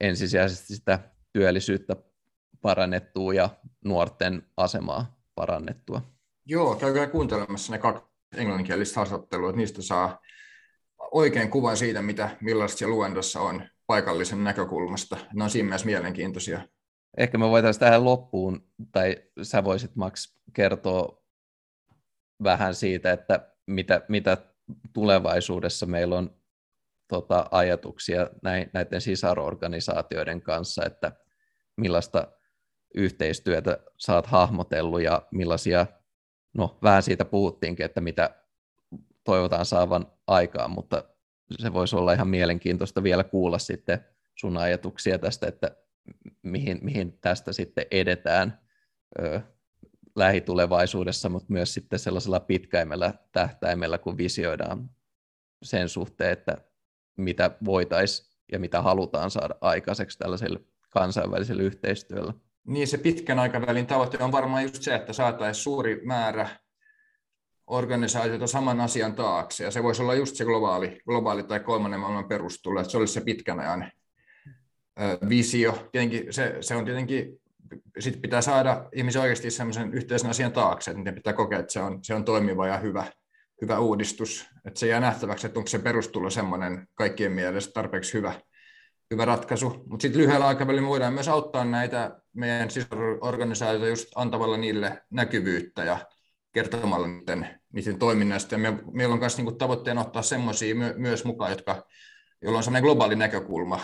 ensisijaisesti 0.00 0.74
sitä 0.74 1.12
työllisyyttä 1.32 1.96
parannettua 2.60 3.34
ja 3.34 3.50
nuorten 3.84 4.42
asemaa 4.56 5.20
parannettua. 5.34 6.02
Joo, 6.46 6.74
käykää 6.74 7.06
kuuntelemassa 7.06 7.72
ne 7.72 7.78
kaksi 7.78 8.12
englanninkielistä 8.36 8.96
haastattelua, 8.96 9.48
että 9.48 9.56
niistä 9.56 9.82
saa 9.82 10.20
oikein 11.10 11.50
kuvan 11.50 11.76
siitä, 11.76 12.02
mitä, 12.02 12.36
millaista 12.40 12.78
se 12.78 12.86
luendossa 12.86 13.40
on 13.40 13.68
paikallisen 13.86 14.44
näkökulmasta. 14.44 15.16
Ne 15.34 15.44
on 15.44 15.50
siinä 15.50 15.66
mielessä 15.66 15.86
mielenkiintoisia. 15.86 16.68
Ehkä 17.16 17.38
me 17.38 17.48
voitaisiin 17.48 17.80
tähän 17.80 18.04
loppuun, 18.04 18.68
tai 18.92 19.16
sä 19.42 19.64
voisit 19.64 19.96
Max 19.96 20.34
kertoa 20.52 21.22
vähän 22.42 22.74
siitä, 22.74 23.12
että 23.12 23.52
mitä, 23.66 24.00
mitä 24.08 24.36
tulevaisuudessa 24.92 25.86
meillä 25.86 26.18
on 26.18 26.36
tota, 27.08 27.46
ajatuksia 27.50 28.30
näiden 28.72 29.00
sisarorganisaatioiden 29.00 30.42
kanssa, 30.42 30.84
että 30.86 31.12
millaista 31.76 32.32
yhteistyötä 32.94 33.78
sä 33.98 34.14
oot 34.14 34.26
hahmotellut 34.26 35.02
ja 35.02 35.22
millaisia, 35.30 35.86
no 36.54 36.78
vähän 36.82 37.02
siitä 37.02 37.24
puhuttiinkin, 37.24 37.86
että 37.86 38.00
mitä 38.00 38.42
toivotaan 39.24 39.66
saavan 39.66 40.06
aikaan, 40.26 40.70
mutta 40.70 41.04
se 41.50 41.72
voisi 41.72 41.96
olla 41.96 42.12
ihan 42.12 42.28
mielenkiintoista 42.28 43.02
vielä 43.02 43.24
kuulla 43.24 43.58
sitten 43.58 44.04
sun 44.34 44.56
ajatuksia 44.56 45.18
tästä, 45.18 45.46
että 45.46 45.76
mihin, 46.42 46.78
mihin 46.82 47.18
tästä 47.18 47.52
sitten 47.52 47.86
edetään 47.90 48.60
ö, 49.18 49.40
lähitulevaisuudessa, 50.16 51.28
mutta 51.28 51.52
myös 51.52 51.74
sitten 51.74 51.98
sellaisella 51.98 52.40
pitkäimellä 52.40 53.14
tähtäimellä, 53.32 53.98
kun 53.98 54.18
visioidaan 54.18 54.90
sen 55.62 55.88
suhteen, 55.88 56.32
että 56.32 56.56
mitä 57.16 57.50
voitaisiin 57.64 58.32
ja 58.52 58.58
mitä 58.58 58.82
halutaan 58.82 59.30
saada 59.30 59.54
aikaiseksi 59.60 60.18
tällaiselle 60.18 60.60
kansainväliselle 60.92 61.62
yhteistyöllä. 61.62 62.34
Niin 62.66 62.88
se 62.88 62.98
pitkän 62.98 63.38
aikavälin 63.38 63.86
tavoite 63.86 64.24
on 64.24 64.32
varmaan 64.32 64.62
just 64.62 64.82
se, 64.82 64.94
että 64.94 65.12
saataisiin 65.12 65.62
suuri 65.62 66.00
määrä 66.04 66.48
organisaatiota 67.66 68.46
saman 68.46 68.80
asian 68.80 69.14
taakse, 69.14 69.64
ja 69.64 69.70
se 69.70 69.82
voisi 69.82 70.02
olla 70.02 70.14
just 70.14 70.36
se 70.36 70.44
globaali, 70.44 71.00
globaali 71.06 71.42
tai 71.42 71.60
kolmannen 71.60 72.00
maailman 72.00 72.28
perustulo, 72.28 72.80
että 72.80 72.90
se 72.90 72.98
olisi 72.98 73.12
se 73.12 73.20
pitkän 73.20 73.60
ajan 73.60 73.92
visio. 75.28 75.88
Tietenkin 75.92 76.32
se, 76.32 76.56
se 76.60 76.74
on 76.74 76.84
tietenkin, 76.84 77.40
sit 77.98 78.22
pitää 78.22 78.40
saada 78.40 78.88
ihmisiä 78.94 79.22
oikeasti 79.22 79.50
sellaisen 79.50 79.94
yhteisen 79.94 80.30
asian 80.30 80.52
taakse, 80.52 80.90
että 80.90 80.98
niiden 80.98 81.14
pitää 81.14 81.32
kokea, 81.32 81.58
että 81.58 81.72
se 81.72 81.80
on, 81.80 81.98
se 82.02 82.14
on 82.14 82.24
toimiva 82.24 82.66
ja 82.66 82.78
hyvä, 82.78 83.04
hyvä 83.62 83.78
uudistus. 83.78 84.46
Että 84.66 84.80
se 84.80 84.86
jää 84.86 85.00
nähtäväksi, 85.00 85.46
että 85.46 85.60
onko 85.60 85.68
se 85.68 85.78
perustulo 85.78 86.30
semmoinen 86.30 86.88
kaikkien 86.94 87.32
mielestä 87.32 87.72
tarpeeksi 87.72 88.14
hyvä, 88.14 88.40
hyvä 89.12 89.24
ratkaisu. 89.24 89.84
Mutta 89.86 90.02
sitten 90.02 90.20
lyhyellä 90.20 90.46
aikavälillä 90.46 90.88
voidaan 90.88 91.12
myös 91.12 91.28
auttaa 91.28 91.64
näitä 91.64 92.20
meidän 92.32 92.70
sisäorganisaatioita 92.70 93.88
just 93.88 94.08
antamalla 94.14 94.56
niille 94.56 95.02
näkyvyyttä 95.10 95.84
ja 95.84 95.98
kertomalla 96.52 97.06
niiden, 97.06 97.60
niiden 97.72 97.98
toiminnasta. 97.98 98.54
Ja 98.54 98.58
me, 98.58 98.78
meillä 98.92 99.12
on 99.12 99.18
myös 99.18 99.38
niin 99.38 99.58
tavoitteena 99.58 100.00
ottaa 100.00 100.22
semmoisia 100.22 100.74
my, 100.74 100.94
myös 100.96 101.24
mukaan, 101.24 101.50
jotka, 101.50 101.86
joilla 102.42 102.58
on 102.58 102.64
sellainen 102.64 102.84
globaali 102.84 103.16
näkökulma 103.16 103.80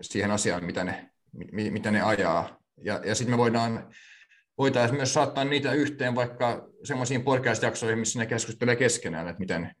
siihen 0.00 0.30
asiaan, 0.30 0.64
mitä 0.64 0.84
ne, 0.84 1.10
mitä 1.52 1.90
ne 1.90 2.02
ajaa. 2.02 2.58
Ja, 2.82 3.00
ja 3.04 3.14
sitten 3.14 3.34
me 3.34 3.38
voidaan, 3.38 3.94
voitaisiin 4.58 4.96
myös 4.96 5.14
saattaa 5.14 5.44
niitä 5.44 5.72
yhteen 5.72 6.14
vaikka 6.14 6.68
semmoisiin 6.84 7.22
podcast-jaksoihin, 7.22 7.98
missä 7.98 8.18
ne 8.18 8.26
keskustelee 8.26 8.76
keskenään, 8.76 9.28
että 9.28 9.40
miten, 9.40 9.74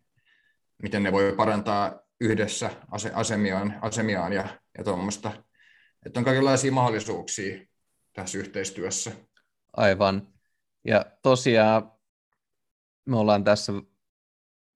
miten 0.82 1.02
ne 1.02 1.12
voi 1.12 1.34
parantaa 1.36 2.03
yhdessä 2.20 2.70
ase, 2.90 3.10
asemiaan, 3.14 3.78
asemiaan 3.82 4.32
ja, 4.32 4.60
ja 4.78 4.84
tuommoista. 4.84 5.32
Että 6.06 6.20
on 6.20 6.24
kaikenlaisia 6.24 6.72
mahdollisuuksia 6.72 7.66
tässä 8.12 8.38
yhteistyössä. 8.38 9.12
Aivan. 9.76 10.28
Ja 10.84 11.06
tosiaan 11.22 11.92
me 13.06 13.16
ollaan 13.16 13.44
tässä 13.44 13.72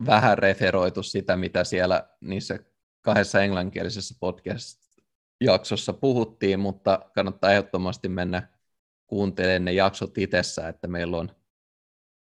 vähän 0.06 0.38
referoitu 0.38 1.02
sitä, 1.02 1.36
mitä 1.36 1.64
siellä 1.64 2.08
niissä 2.20 2.58
kahdessa 3.02 3.42
englanninkielisessä 3.42 4.14
podcast-jaksossa 4.20 5.92
puhuttiin, 5.92 6.60
mutta 6.60 7.10
kannattaa 7.14 7.52
ehdottomasti 7.52 8.08
mennä 8.08 8.48
kuuntelemaan 9.06 9.64
ne 9.64 9.72
jaksot 9.72 10.18
itsessä, 10.18 10.68
että 10.68 10.88
meillä 10.88 11.16
on 11.16 11.36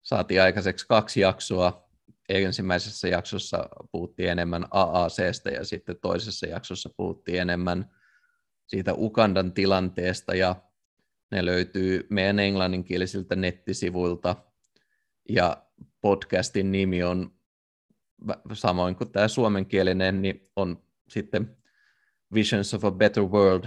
saatiin 0.03 0.43
aikaiseksi 0.43 0.87
kaksi 0.87 1.21
jaksoa. 1.21 1.90
Ensimmäisessä 2.31 3.09
jaksossa 3.09 3.69
puhuttiin 3.93 4.29
enemmän 4.29 4.67
AACstä 4.71 5.51
ja 5.51 5.65
sitten 5.65 5.97
toisessa 6.03 6.47
jaksossa 6.47 6.91
puhuttiin 6.97 7.41
enemmän 7.41 7.91
siitä 8.67 8.95
Ukandan 8.95 9.53
tilanteesta 9.53 10.35
ja 10.35 10.57
ne 11.31 11.45
löytyy 11.45 12.07
meidän 12.11 12.39
englanninkielisiltä 12.39 13.37
nettisivuilta. 13.37 14.37
Ja 15.29 15.67
podcastin 16.01 16.73
nimi 16.73 17.03
on 17.03 17.35
samoin 18.53 18.97
kuin 18.97 19.13
tämä 19.13 19.29
suomenkielinen, 19.29 20.23
niin 20.23 20.51
on 20.57 20.83
sitten 21.09 21.57
Visions 22.35 22.75
of 22.75 22.85
a 22.85 22.91
Better 22.91 23.23
World, 23.23 23.65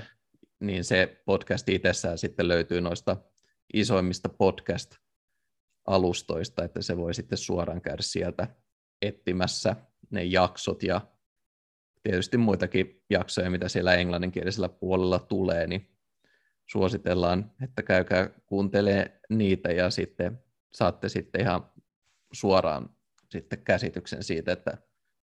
niin 0.59 0.83
se 0.83 1.21
podcast 1.25 1.69
itsessään 1.69 2.17
sitten 2.17 2.47
löytyy 2.47 2.81
noista 2.81 3.17
isoimmista 3.73 4.29
podcast-alustoista, 5.83 6.63
että 6.63 6.81
se 6.81 6.97
voi 6.97 7.13
sitten 7.13 7.37
suoraan 7.37 7.81
käydä 7.81 8.01
sieltä 8.01 8.47
etsimässä 9.01 9.75
ne 10.09 10.23
jaksot 10.23 10.83
ja 10.83 11.01
tietysti 12.03 12.37
muitakin 12.37 13.01
jaksoja, 13.09 13.49
mitä 13.49 13.69
siellä 13.69 13.95
englanninkielisellä 13.95 14.69
puolella 14.69 15.19
tulee, 15.19 15.67
niin 15.67 15.89
suositellaan, 16.65 17.51
että 17.63 17.83
käykää 17.83 18.29
kuuntelee 18.45 19.19
niitä 19.29 19.71
ja 19.71 19.89
sitten 19.89 20.39
saatte 20.73 21.09
sitten 21.09 21.41
ihan 21.41 21.71
suoraan 22.33 22.89
sitten 23.31 23.63
käsityksen 23.63 24.23
siitä, 24.23 24.51
että 24.51 24.77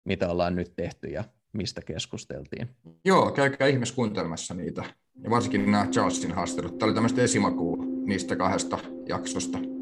mitä 0.05 0.29
ollaan 0.29 0.55
nyt 0.55 0.73
tehty 0.75 1.07
ja 1.07 1.23
mistä 1.53 1.81
keskusteltiin. 1.81 2.69
Joo, 3.05 3.31
käykää 3.31 3.67
ihmeessä 3.67 3.95
kuuntelemassa 3.95 4.53
niitä. 4.53 4.83
Ja 5.23 5.29
varsinkin 5.29 5.71
nämä 5.71 5.87
Charlesin 5.91 6.31
haastattelut. 6.31 6.77
Tämä 6.77 6.87
oli 6.87 6.93
tämmöistä 6.93 7.21
esimakuu 7.21 7.75
niistä 8.05 8.35
kahdesta 8.35 8.77
jaksosta. 9.07 9.76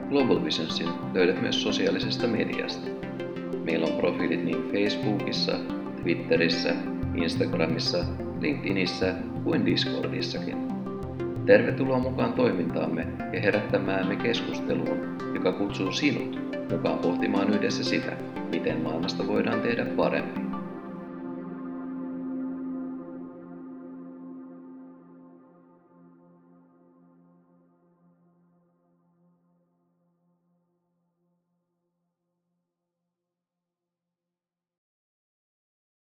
Global 0.09 0.45
Visionsin 0.45 0.88
löydät 1.14 1.41
myös 1.41 1.62
sosiaalisesta 1.62 2.27
mediasta. 2.27 2.88
Meillä 3.64 3.87
on 3.87 4.01
profiilit 4.01 4.45
niin 4.45 4.71
Facebookissa, 4.73 5.59
Twitterissä, 6.03 6.77
Instagramissa, 7.14 8.05
LinkedInissä 8.41 9.14
kuin 9.49 9.67
Discordissakin. 9.67 10.57
Tervetuloa 11.47 11.99
mukaan 11.99 12.33
toimintaamme 12.33 13.07
ja 13.33 13.41
herättämäämme 13.41 14.17
keskusteluun, 14.17 15.17
joka 15.35 15.53
kutsuu 15.53 15.93
sinut 15.93 16.39
mukaan 16.71 16.99
pohtimaan 16.99 17.55
yhdessä 17.55 17.85
sitä, 17.85 18.17
miten 18.51 18.81
maailmasta 18.81 19.27
voidaan 19.27 19.61
tehdä 19.61 19.85
paremmin. 19.85 20.48